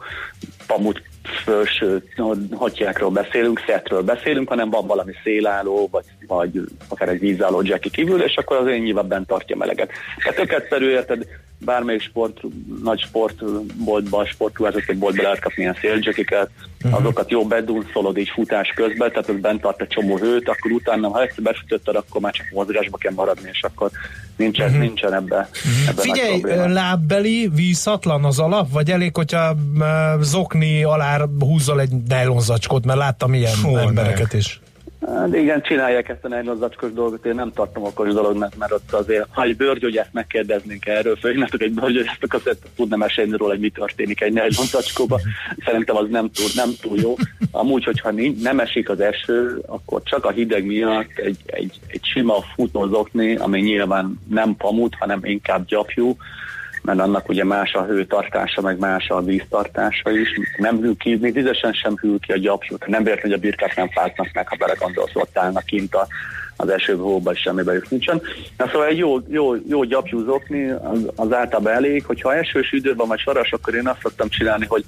[0.67, 2.03] pamut felső
[2.51, 8.21] hatyákról beszélünk, szetről beszélünk, hanem van valami szélálló, vagy, vagy akár egy vízálló jacky kívül,
[8.21, 9.91] és akkor az én nyilván bent tartja meleget.
[10.23, 11.27] Tehát tök egyszerű, érted,
[11.57, 12.39] bármelyik sport,
[12.83, 16.49] nagy sportboltban, sportruházat egy boltba lehet kapni ilyen széljakiket,
[16.91, 21.09] azokat jó bedunszolod így futás közben, tehát az bent tart egy csomó hőt, akkor utána,
[21.09, 23.89] ha egyszer besütötted, akkor már csak mozgásba kell maradni, és akkor
[24.35, 25.49] nincsen, nincsen ebbe,
[25.87, 26.41] ebbe nagy Figyelj,
[26.73, 29.55] lábbeli, vízhatlan az alap, vagy elég, hogyha
[30.21, 34.59] zokni alá húzzal egy nejlonzacskót, mert láttam ilyen Hú, embereket is.
[35.05, 38.91] Hát igen, csinálják ezt a nagyon zacskos dolgot, én nem tartom okos dolognak, mert ott
[38.91, 43.59] azért, ha egy bőrgyógyászt megkérdeznénk erről, főleg egy bőrgyógyászt, akkor azért tudna mesélni róla, hogy
[43.59, 45.19] mi történik egy nylon zacskóba.
[45.65, 47.15] Szerintem az nem túl, nem túl jó.
[47.51, 52.05] Amúgy, hogyha nincs, nem esik az eső, akkor csak a hideg miatt egy, egy, egy
[52.05, 56.15] sima futózokni, ami nyilván nem pamut, hanem inkább gyapjú,
[56.87, 60.29] mert annak ugye más a hőtartása, meg más a víztartása is.
[60.57, 62.77] Nem hűl ki, még vizesen sem hűl ki a gyapjú.
[62.85, 66.07] Nem véletlen, hogy a birkák nem fáznak meg, ha belegondolsz, ott állnak kint a,
[66.55, 68.21] az esőbb hóban semmi bajuk nincsen.
[68.57, 73.07] Na, szóval egy jó, jó, jó gyapjú zokni az, az általában elég, hogyha esős időben
[73.07, 74.85] vagy saras, akkor én azt szoktam csinálni, hogy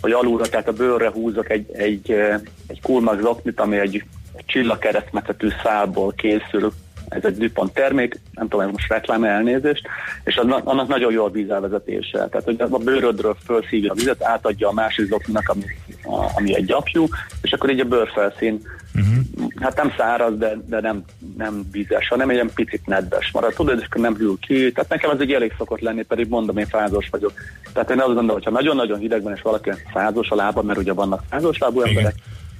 [0.00, 4.04] hogy alulra, tehát a bőrre húzok egy, egy, eh, egy kulmag zoknit, ami egy
[4.46, 6.72] csillagkeresztmetetű szálból készül,
[7.10, 9.86] ez egy DuPont termék, nem tudom, hogy most reklám elnézést,
[10.24, 12.18] és annak nagyon jó a vízelvezetése.
[12.18, 15.64] Tehát, hogy a bőrödről felszívja a vizet, átadja a másik zokninak, ami,
[16.02, 17.06] a, ami egy gyapjú,
[17.42, 18.62] és akkor így a bőrfelszín,
[18.94, 19.50] uh-huh.
[19.60, 21.04] hát nem száraz, de, de nem,
[21.36, 23.54] nem vízes, hanem egy ilyen picit nedves marad.
[23.54, 24.72] Tudod, és akkor nem hűl ki.
[24.72, 27.32] Tehát nekem ez egy elég szokott lenni, pedig mondom, én fázós vagyok.
[27.72, 30.78] Tehát én azt gondolom, hogy ha nagyon-nagyon hideg van, és valaki fázós a lába, mert
[30.78, 32.14] ugye vannak fázós lábú emberek,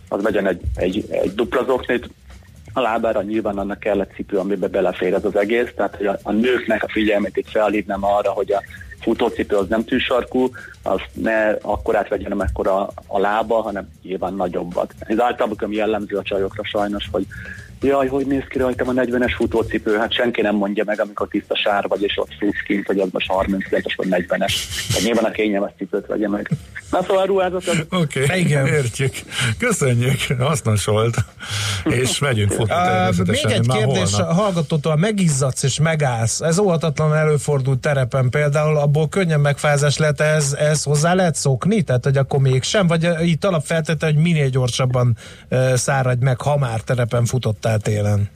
[0.08, 2.10] az vegyen egy, egy, egy dupla zoknit,
[2.72, 6.32] a lábára nyilván annak kellett cipő, amibe belefér ez az egész, tehát hogy a, a
[6.32, 8.62] nőknek a figyelmét itt felhívnám arra, hogy a
[9.00, 10.50] futócipő az nem tűsarkú,
[10.82, 14.94] az ne akkorát vegyen, amekkora a lába, hanem nyilván nagyobbat.
[14.98, 17.26] Ez általában jellemző a csajokra sajnos, hogy
[17.80, 21.56] jaj, hogy néz ki rajtam a 40-es futócipő, hát senki nem mondja meg, amikor tiszta
[21.56, 24.52] sár vagy, és ott futsz kint, hogy az most 30-es vagy 40-es.
[24.88, 26.50] Tehát nyilván a kényelmes cipőt vegye meg.
[26.90, 27.86] Na szóval a ruházat az...
[27.90, 28.66] Oké, okay, Igen.
[28.66, 29.12] értjük.
[29.58, 31.16] Köszönjük, hasznos volt.
[31.84, 33.50] És megyünk futni természetesen.
[33.50, 34.36] Még egy kérdés, holnap.
[34.36, 36.40] hallgatótól megizzadsz és megállsz.
[36.40, 41.82] Ez óhatatlan előfordult terepen például, abból könnyen megfázás lehet, ez, ez hozzá lehet szokni?
[41.82, 42.86] Tehát, hogy akkor mégsem?
[42.86, 45.16] Vagy itt alapfeltétel, hogy minél gyorsabban
[45.50, 48.30] uh, száradj meg, ha már terepen futottál télen?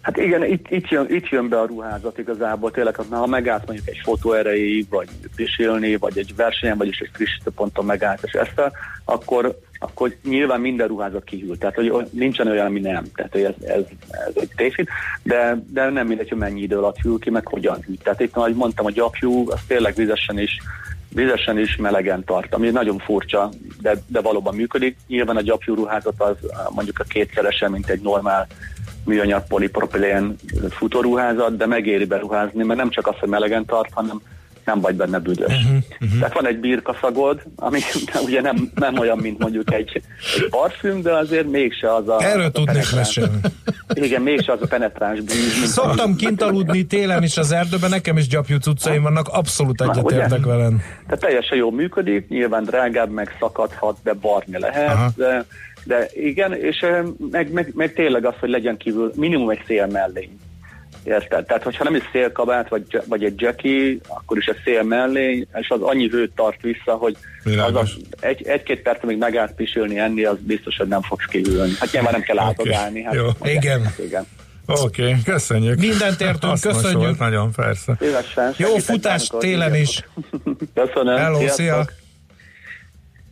[0.00, 3.88] Hát igen, itt, itt, jön, itt jön be a ruházat igazából, tényleg, ha megállt mondjuk
[3.88, 8.72] egy fotó erejéig, vagy pisilni, vagy egy versenyen, vagyis egy frissítő ponton megállt, és ezt
[9.04, 11.58] akkor, akkor nyilván minden ruházat kihűl.
[11.58, 13.04] Tehát, hogy nincsen olyan, ami nem.
[13.14, 14.88] Tehát, hogy ez, ez, ez egy tévhit,
[15.22, 17.96] de, de nem mindegy, hogy mennyi idő alatt hűl ki, meg hogyan hűl.
[18.02, 20.58] Tehát itt, ahogy mondtam, a gyapjú, az tényleg vizesen is
[21.14, 23.50] vizesen is melegen tart, ami nagyon furcsa,
[23.80, 24.96] de, de valóban működik.
[25.06, 26.36] Nyilván a gyapjú ruházat az
[26.70, 28.46] mondjuk a kétszeresen, mint egy normál
[29.04, 30.36] műanyag polipropilén
[30.70, 34.20] futóruházat, de megéri beruházni, mert nem csak az, hogy melegen tart, hanem
[34.64, 35.46] nem vagy benne büdös.
[35.46, 36.18] Uh-huh, uh-huh.
[36.18, 37.78] Tehát van egy birkaszagod, ami
[38.26, 40.02] ugye nem, nem olyan, mint mondjuk egy,
[40.36, 42.24] egy parfüm, de azért mégse az a...
[42.24, 43.38] Erről tudnék mesélni.
[43.94, 45.64] Igen, mégse az a penetráns bűz.
[45.64, 46.16] Szoktam a...
[46.16, 50.82] kint aludni télen is az erdőben, nekem is gyapjú cuccaim vannak, abszolút egyetértek velem.
[51.06, 55.10] Tehát teljesen jól működik, nyilván drágább, meg szakadhat, de barni lehet, Aha.
[55.16, 55.44] de
[55.86, 56.86] de igen, és
[57.30, 60.38] meg, meg, meg tényleg az, hogy legyen kívül minimum egy szél mellény.
[61.04, 61.46] Érted?
[61.46, 65.68] Tehát, hogyha nem is szélkabát, vagy, vagy egy jacky, akkor is egy szél mellé, és
[65.68, 70.24] az annyi hőt tart vissza, hogy az az egy, egy-két perc még megállt pisilni, enni,
[70.24, 71.72] az biztos, hogy nem fogsz kihűlni.
[71.78, 73.00] Hát nyilván nem kell átadálni.
[73.00, 73.02] Okay.
[73.02, 73.50] Hát, Jó.
[73.50, 73.84] Igen.
[73.84, 74.26] Hát, igen.
[74.66, 75.78] Oké, okay, köszönjük.
[75.78, 77.00] Mindent értünk, Hasznos köszönjük.
[77.00, 77.96] Volt, nagyon persze.
[78.00, 78.54] Szívesen.
[78.56, 80.04] Jó futás télen is.
[80.74, 81.16] Köszönöm.
[81.16, 81.86] Hello, szia.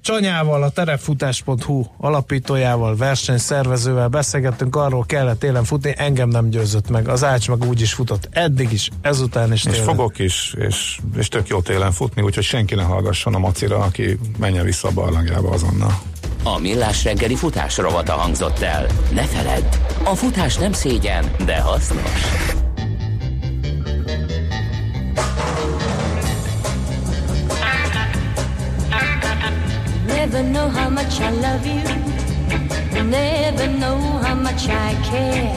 [0.03, 7.09] Csanyával, a terepfutás.hu alapítójával, versenyszervezővel beszélgettünk, arról kellett télen futni, engem nem győzött meg.
[7.09, 9.79] Az Ács meg úgy is futott eddig is, ezután is télen.
[9.79, 13.79] És fogok is, és, és tök jó télen futni, úgyhogy senki ne hallgasson a macira,
[13.79, 16.01] aki menjen vissza a barlangjába azonnal.
[16.43, 18.87] A Millás reggeli futás rovata hangzott el.
[19.15, 19.65] Ne feledd,
[20.05, 22.61] a futás nem szégyen, de hasznos.
[30.33, 31.83] Never know how much I love you.
[33.05, 35.53] Never know how much I care.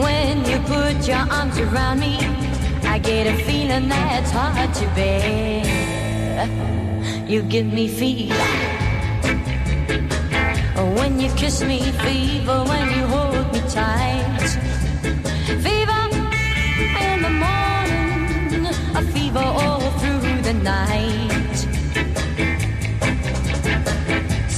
[0.00, 2.18] When you put your arms around me,
[2.84, 6.46] I get a feeling that's hard to bear.
[7.26, 8.34] You give me fever.
[10.96, 12.64] When you kiss me, fever.
[12.70, 14.50] When you hold me tight,
[15.64, 16.02] fever
[17.08, 21.23] in the morning, a fever all through the night.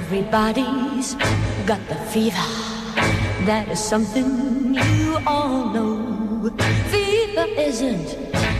[0.00, 1.14] Everybody's
[1.66, 2.48] got the fever.
[3.44, 6.50] That is something you all know.
[6.88, 8.08] Fever isn't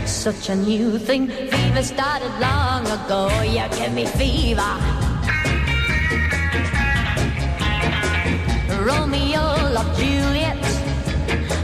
[0.07, 1.27] such a new thing.
[1.29, 3.21] Fever started long ago.
[3.41, 4.71] You give me fever.
[8.87, 10.61] Romeo loved Juliet.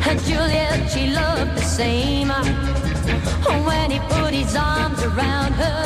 [0.10, 2.67] And Juliet, she loved the same.
[3.68, 5.84] When he put his arms around her,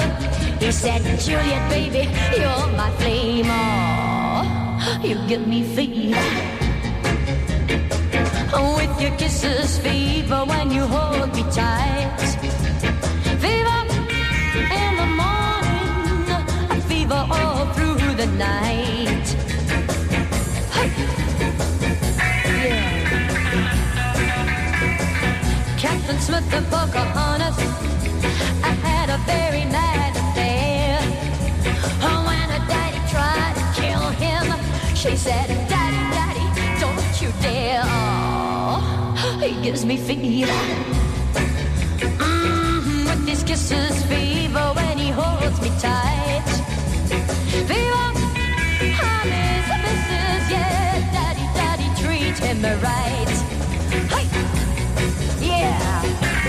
[0.60, 2.04] he said, Juliet, baby,
[2.40, 3.50] you're my flame.
[3.50, 6.18] Oh, you give me fever.
[8.78, 12.20] With your kisses, fever when you hold me tight.
[13.44, 13.80] Fever
[14.80, 19.21] in the morning, fever all through the night.
[26.12, 27.58] Captain Smith and Pocahontas,
[28.64, 31.00] I had a very mad affair.
[32.04, 34.46] Oh, when her daddy tried to kill him,
[34.94, 37.84] she said, Daddy, Daddy, don't you dare.
[37.86, 40.52] Oh, he gives me fever.
[42.20, 46.50] Mhm, with his kisses, fever when he holds me tight.
[47.70, 48.12] Fever,
[49.00, 49.48] honey,
[49.84, 53.51] missus, yeah, Daddy, Daddy, treat him right.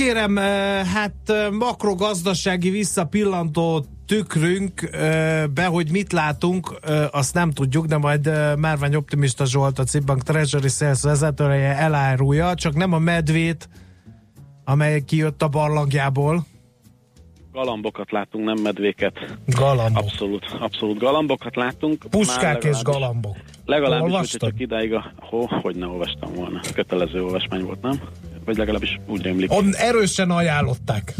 [0.00, 6.74] kérem, eh, hát eh, makrogazdasági visszapillantó tükrünk eh, be, hogy mit látunk,
[7.10, 12.74] azt nem tudjuk, de majd Márvány Optimista Zsolt, a Cibbank Treasury Sales vezetője elárulja, csak
[12.74, 13.68] nem a medvét,
[14.64, 16.46] amely kijött a barlangjából.
[17.52, 19.36] Galambokat látunk, nem medvéket.
[19.46, 20.02] Galambok.
[20.02, 22.06] Abszolút, abszolút galambokat látunk.
[22.10, 23.36] Puskák és galambok.
[23.64, 24.40] Legalábbis, Olvastad?
[24.40, 25.12] csak idáig a...
[25.16, 26.60] Hó, hogy ne olvastam volna.
[26.74, 28.00] Kötelező olvasmány volt, nem?
[28.44, 29.52] Vagy legalábbis úgy rémlik.
[29.52, 31.14] On erősen ajánlották.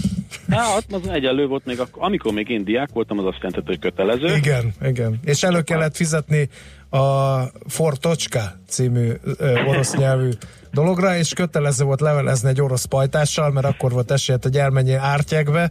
[0.51, 3.67] Hát, ott az egyenlő volt még, akkor, amikor még én diák voltam, az azt jelentett,
[3.67, 4.37] hogy kötelező.
[4.37, 5.21] Igen, igen.
[5.25, 6.49] És elő kellett fizetni
[6.91, 10.29] a Fortocska című ö, orosz nyelvű
[10.73, 15.71] dologra, és kötelező volt levelezni egy orosz pajtással, mert akkor volt esélyed, hogy elmenjél ártyekbe.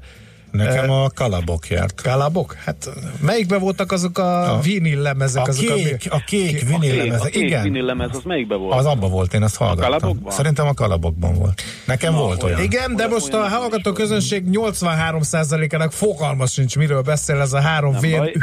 [0.51, 2.01] Nekem a kalabok járt.
[2.01, 2.53] Kalabok?
[2.53, 2.89] Hát
[3.21, 5.45] melyikbe voltak azok a, A- vinil lemezek?
[5.47, 7.63] A azok kék, a kék vinil lemez, A kék igen.
[7.63, 8.73] vinillemez, az melyikbe volt?
[8.79, 9.91] Az abba volt, én azt hallgattam.
[9.91, 10.31] kalabokban?
[10.31, 11.61] Szerintem a kalabokban volt.
[11.85, 12.61] Nekem volt olyan.
[12.63, 18.01] Igen, de most a hallgató közönség 83%-ának fogalma sincs, miről beszél ez a három Nem
[18.01, 18.17] vén.
[18.17, 18.33] baj.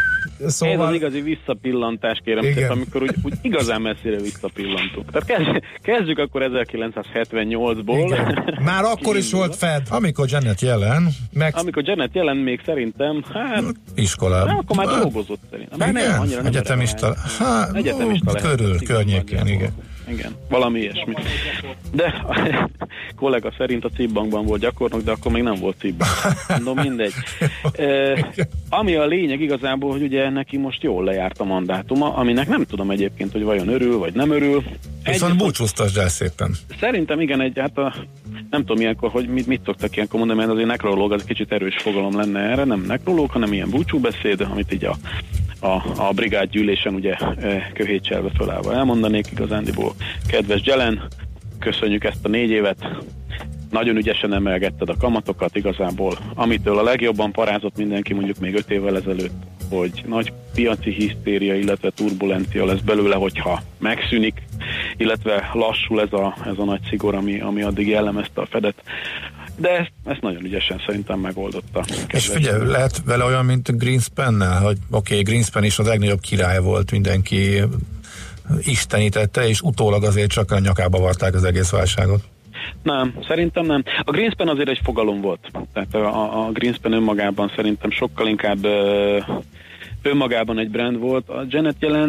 [0.44, 5.10] Ez Szóval az igazi visszapillantás, kérem szépen, amikor úgy, úgy igazán messzire visszapillantunk.
[5.10, 8.02] Tehát kezd, kezdjük akkor 1978-ból.
[8.06, 8.58] Igen.
[8.64, 9.82] Már akkor is volt Fed.
[9.90, 14.46] Amikor Janet jelen, Meg Amikor Janet jelen még szerintem, hát, iskolában.
[14.46, 15.78] nem, akkor már Hát, dolgozott szerintem.
[15.78, 17.14] Már nem, Igen, annyira nem egyetemista.
[17.38, 19.72] Hát, Egyetemista ó, körül, Igen, környékén, igen.
[20.08, 21.14] Igen, valami ilyesmi.
[21.92, 22.68] De a
[23.16, 26.10] kollega szerint a Cibbankban volt gyakornok, de akkor még nem volt Cibbank.
[26.64, 27.12] No mindegy.
[27.72, 28.32] E,
[28.68, 32.90] ami a lényeg igazából, hogy ugye neki most jól lejárt a mandátuma, aminek nem tudom
[32.90, 34.62] egyébként, hogy vajon örül, vagy nem örül.
[35.04, 36.54] Viszont búcsúztasd el szépen.
[36.80, 37.94] Szerintem igen, egy, hát a,
[38.50, 41.76] nem tudom ilyenkor, hogy mit, mit szoktak ilyenkor mondani, mert azért nekrológ az kicsit erős
[41.76, 44.96] fogalom lenne erre, nem nekrológ, hanem ilyen búcsúbeszéd, amit így a,
[45.60, 47.16] a, a brigádgyűlésen ugye
[47.72, 49.94] köhétselve fölállva elmondanék igazándiból.
[50.26, 51.08] Kedves Gyelen,
[51.58, 52.88] köszönjük ezt a négy évet,
[53.70, 58.96] nagyon ügyesen emelgetted a kamatokat igazából, amitől a legjobban parázott mindenki mondjuk még öt évvel
[58.96, 59.34] ezelőtt,
[59.68, 64.42] hogy nagy piaci hisztéria, illetve turbulencia lesz belőle, hogyha megszűnik,
[64.96, 68.82] illetve lassul ez a, ez a nagy szigor, ami, ami addig jellemezte a Fedet.
[69.56, 71.84] De ezt, ezt nagyon ügyesen szerintem megoldotta.
[72.08, 76.60] És figyelj, lehet vele olyan, mint Greenspan-nel, hogy oké, okay, Greenspan is a legnagyobb király
[76.60, 77.62] volt, mindenki
[78.60, 82.20] istenítette, és utólag azért csak a nyakába varták az egész válságot.
[82.82, 83.82] Nem, szerintem nem.
[84.02, 85.50] A Greenspan azért egy fogalom volt.
[85.72, 89.18] Tehát a, a Greenspan önmagában szerintem sokkal inkább ö,
[90.06, 91.28] önmagában egy brand volt.
[91.28, 92.08] A Janet jelen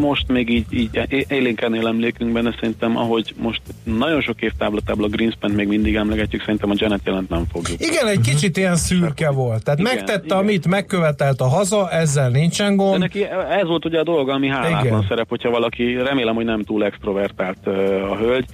[0.00, 5.08] most még így, így élénken emlékünkben, de szerintem ahogy most nagyon sok év táblatából a
[5.08, 7.80] Greenspan még mindig emlegetjük, szerintem a Janet jelent nem fogjuk.
[7.80, 9.64] Igen, egy kicsit ilyen szürke volt.
[9.64, 10.38] Tehát Igen, megtette, igen.
[10.38, 12.98] amit megkövetelt a haza, ezzel nincsen De gond.
[12.98, 13.24] neki
[13.60, 15.04] ez volt ugye a dolga, ami hálátlan Igen.
[15.08, 17.66] szerep, hogyha valaki, remélem, hogy nem túl extrovertált
[18.10, 18.46] a hölgy,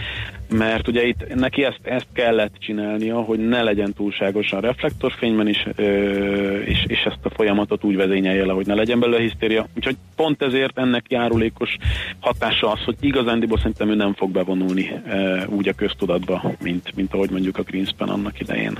[0.51, 6.59] mert ugye itt neki ezt, ezt kellett csinálnia, hogy ne legyen túlságosan reflektorfényben is, ö,
[6.59, 9.66] és, és ezt a folyamatot úgy vezényelje le, hogy ne legyen belőle hisztéria.
[9.76, 11.76] Úgyhogy pont ezért ennek járulékos
[12.20, 17.14] hatása az, hogy igazándiból szerintem ő nem fog bevonulni ö, úgy a köztudatba, mint, mint
[17.14, 18.78] ahogy mondjuk a Greenspan annak idején.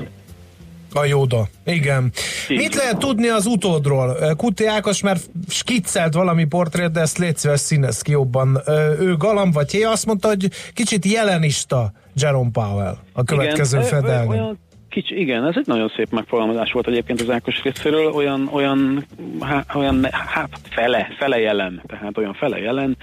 [0.95, 2.13] A Jóda, igen.
[2.49, 4.17] Így Mit lehet tudni az utódról?
[4.37, 5.17] Kuti Ákos már
[5.49, 8.61] skiccelt valami portrét, de ezt légy szíves színez ki jobban.
[9.01, 14.29] Ő galamb vagy hé, azt mondta, hogy kicsit jelenista Jerome Powell a következő igen, fedelni.
[14.29, 19.07] Olyan kicsi, igen, ez egy nagyon szép megfogalmazás volt egyébként az Ákos részéről, olyan, olyan,
[19.41, 22.97] há, olyan hát fele, fele jelen, tehát olyan fele jelen,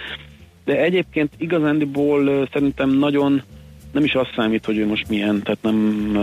[0.66, 3.42] de egyébként igazándiból szerintem nagyon
[3.92, 6.18] nem is azt számít, hogy ő most milyen, tehát nem,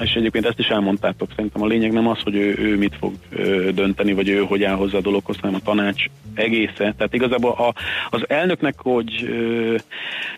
[0.00, 3.12] és egyébként ezt is elmondtátok, szerintem a lényeg nem az, hogy ő, ő mit fog
[3.74, 6.04] dönteni, vagy ő hogy áll hozzá a dologhoz, hanem a tanács
[6.34, 6.94] egésze.
[6.96, 7.74] Tehát igazából a,
[8.10, 9.28] az elnöknek, hogy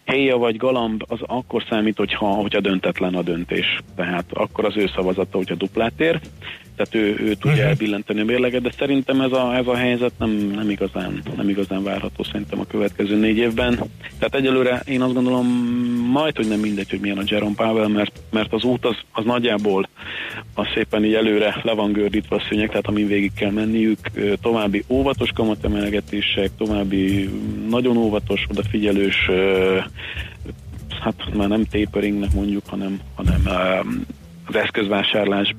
[0.05, 3.79] héja vagy galamb, az akkor számít, hogyha, hogyha döntetlen a döntés.
[3.97, 6.21] Tehát akkor az ő szavazata, hogyha duplát ér.
[6.79, 7.69] Tehát ő, ő tudja Mhm.
[7.69, 11.83] elbillenteni a mérleget, de szerintem ez a, ez a helyzet nem, nem, igazán, nem igazán
[11.83, 13.79] várható szerintem a következő négy évben.
[14.19, 15.47] Tehát egyelőre én azt gondolom
[16.13, 19.25] majd, hogy nem mindegy, hogy milyen a Jerome Powell, mert, mert az út az, az
[19.25, 19.89] nagyjából
[20.55, 23.99] az szépen így előre le van gördítve a szőnyeg, tehát amin végig kell menniük,
[24.43, 27.29] további óvatos kamatemelgetések, további
[27.69, 29.31] nagyon óvatos, odafigyelős
[31.01, 33.43] hát már nem taperingnek mondjuk, hanem, hanem
[34.47, 35.55] az eszközvásárlás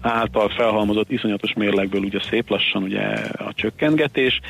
[0.00, 3.00] által felhalmozott iszonyatos mérlegből ugye szép lassan ugye
[3.36, 4.40] a csökkentgetés,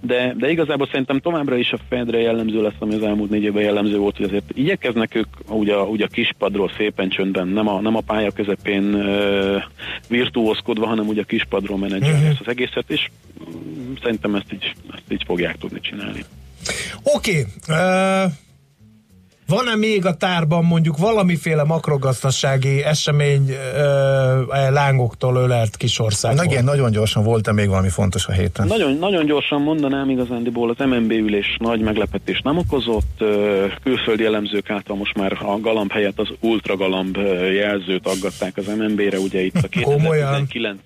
[0.00, 3.62] de, de igazából szerintem továbbra is a Fedre jellemző lesz, ami az elmúlt négy évben
[3.62, 7.96] jellemző volt, hogy azért igyekeznek ők ugye, ugye a kispadról szépen csöndben, nem a, nem
[7.96, 9.62] a pálya közepén uh,
[10.08, 12.30] virtuózkodva, hanem ugye a kispadról menedzselni Mhm.
[12.30, 13.08] ezt az egészet, és
[14.02, 16.24] szerintem ezt így, ezt így fogják tudni csinálni.
[17.02, 18.26] Oké, okay.
[19.46, 26.34] Van-e még a tárban mondjuk valamiféle makrogazdasági esemény ö, lángoktól ölelt kisország?
[26.34, 28.66] Na igen, nagyon gyorsan volt-e még valami fontos a héten?
[28.66, 33.24] Nagyon, nagyon gyorsan mondanám, igazándiból az MNB ülés nagy meglepetés nem okozott.
[33.82, 37.16] Külföldi elemzők által most már a galamb helyett az ultragalamb
[37.52, 40.32] jelzőt aggatták az MNB-re, ugye itt a Komolyan?
[40.32, 40.78] 2019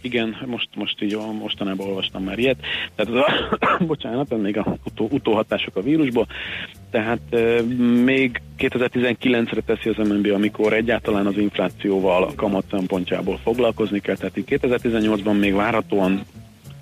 [0.00, 2.56] igen, most, most így mostanában olvastam már ilyet.
[2.94, 3.18] Tehát az
[3.60, 6.26] a, bocsánat, ez még a utó, utóhatások a vírusból.
[6.96, 7.20] Tehát
[8.04, 14.16] még 2019-re teszi az MNB, amikor egyáltalán az inflációval a kamat szempontjából foglalkozni kell.
[14.16, 16.22] Tehát így 2018-ban még várhatóan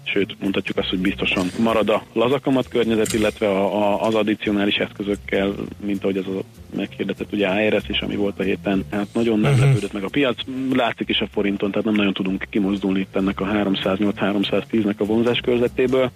[0.05, 5.55] sőt, mondhatjuk azt, hogy biztosan marad a lazakamat környezet, illetve a, a, az addicionális eszközökkel,
[5.85, 6.41] mint ahogy ez a
[6.77, 9.61] meghirdetett ugye ARS is, ami volt a héten, hát nagyon nem Mhm.
[9.61, 10.37] lepődött meg a piac,
[10.73, 15.41] látszik is a forinton, tehát nem nagyon tudunk kimozdulni itt ennek a 308-310-nek a vonzás
[15.41, 16.11] körzetéből.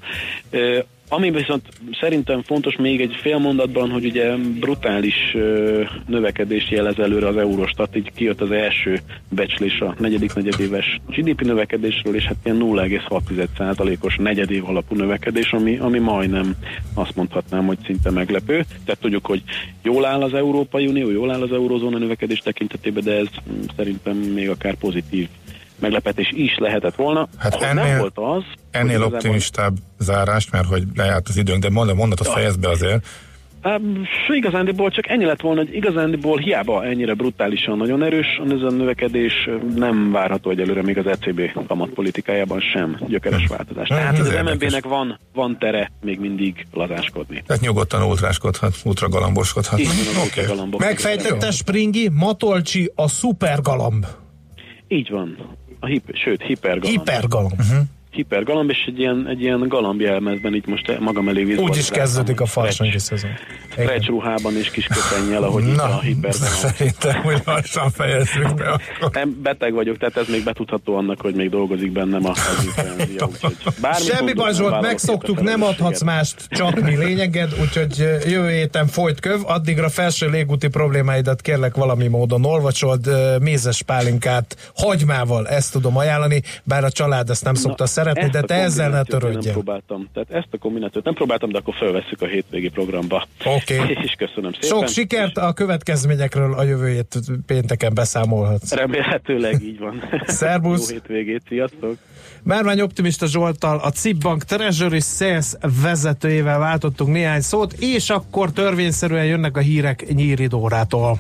[1.11, 1.69] Ami viszont
[2.01, 5.37] szerintem fontos még egy fél mondatban, hogy ugye brutális
[6.07, 12.15] növekedést jelez előre az Eurostat, így kijött az első becslés a negyedik negyedéves GDP növekedésről,
[12.15, 16.55] és hát ilyen 0,6%-os negyedév alapú növekedés, ami, ami majdnem
[16.95, 18.65] azt mondhatnám, hogy szinte meglepő.
[18.85, 19.43] Tehát tudjuk, hogy
[19.83, 23.29] jól áll az Európai Unió, jól áll az Eurózóna növekedés tekintetében, de ez
[23.77, 25.29] szerintem még akár pozitív
[25.81, 27.29] meglepetés is lehetett volna.
[27.39, 31.37] Hát Ahhoz ennél- nem volt az, hogy Ennél igazából- optimistább zárást, mert hogy lejárt az
[31.37, 32.33] időnk, de mondd, mondatot Ja.
[32.33, 33.07] fejezd be azért.
[33.65, 38.71] Um, igazándiból csak ennyi lett volna, hogy igazándiból hiába ennyire brutálisan nagyon erős ez a
[38.71, 39.33] növekedés,
[39.75, 43.89] nem várható egyelőre még az ECB kamatpolitikájában sem gyökeres változás.
[43.89, 44.53] Tehát ez az érdekes.
[44.53, 47.43] MNB-nek van, van tere még mindig lazáskodni.
[47.47, 49.81] Tehát nyugodtan ultráskodhat, ultragalamboskodhat.
[49.81, 50.21] Az Oké.
[50.21, 50.81] ultragalambok.
[50.81, 54.07] Megfejtette Springi, Matolcsi a szupergalamb.
[54.89, 55.37] Így van.
[55.81, 56.99] A hip, sőt, hipergalamb.
[56.99, 57.53] Hipergalamb.
[57.57, 57.81] Mhm.
[58.11, 62.47] Hipergalamb, és egy ilyen, egy ilyen galambjelmezben így most magam elé Úgy is kezdődik a
[62.47, 63.31] farsangi szezon.
[63.71, 66.55] Stretch ruhában és kis köpennyel, ahogy itt Na, a hipergalamb.
[66.55, 69.11] szerintem, hogy lassan fejezzük be akkor.
[69.13, 72.33] Nem, beteg vagyok, tehát ez még betudható annak, hogy még dolgozik bennem a
[72.65, 73.29] influenzia,
[73.93, 77.97] Semmi baj, Zsolt, megszoktuk, nem adhatsz mást csapni lényeged, úgyhogy
[78.27, 84.73] jövő héten folyt köv, addigra felső légúti problémáidat kérlek valami módon olvasod, ö, mézes pálinkát
[84.75, 88.91] hagymával, ezt tudom ajánlani, bár a család ezt nem szokta szeretni, Ezt de te ezzel
[88.91, 89.53] ne én Nem törődjél.
[89.53, 90.09] próbáltam.
[90.13, 93.27] Tehát ezt a kombinációt nem próbáltam, de akkor felvesszük a hétvégi programba.
[93.45, 93.75] Oké.
[94.05, 94.69] És köszönöm szépen.
[94.69, 98.73] Sok sikert, a következményekről a jövő hét pénteken beszámolhatsz.
[98.73, 100.03] Remélhetőleg így van.
[100.27, 100.89] Szerbusz.
[100.89, 101.97] Jó hétvégét, sziasztok!
[102.43, 109.25] Márvány Optimista Zsolttal, a CIP Bank Treasury Sales vezetőjével váltottunk néhány szót, és akkor törvényszerűen
[109.25, 111.19] jönnek a hírek Nyíri Dórától.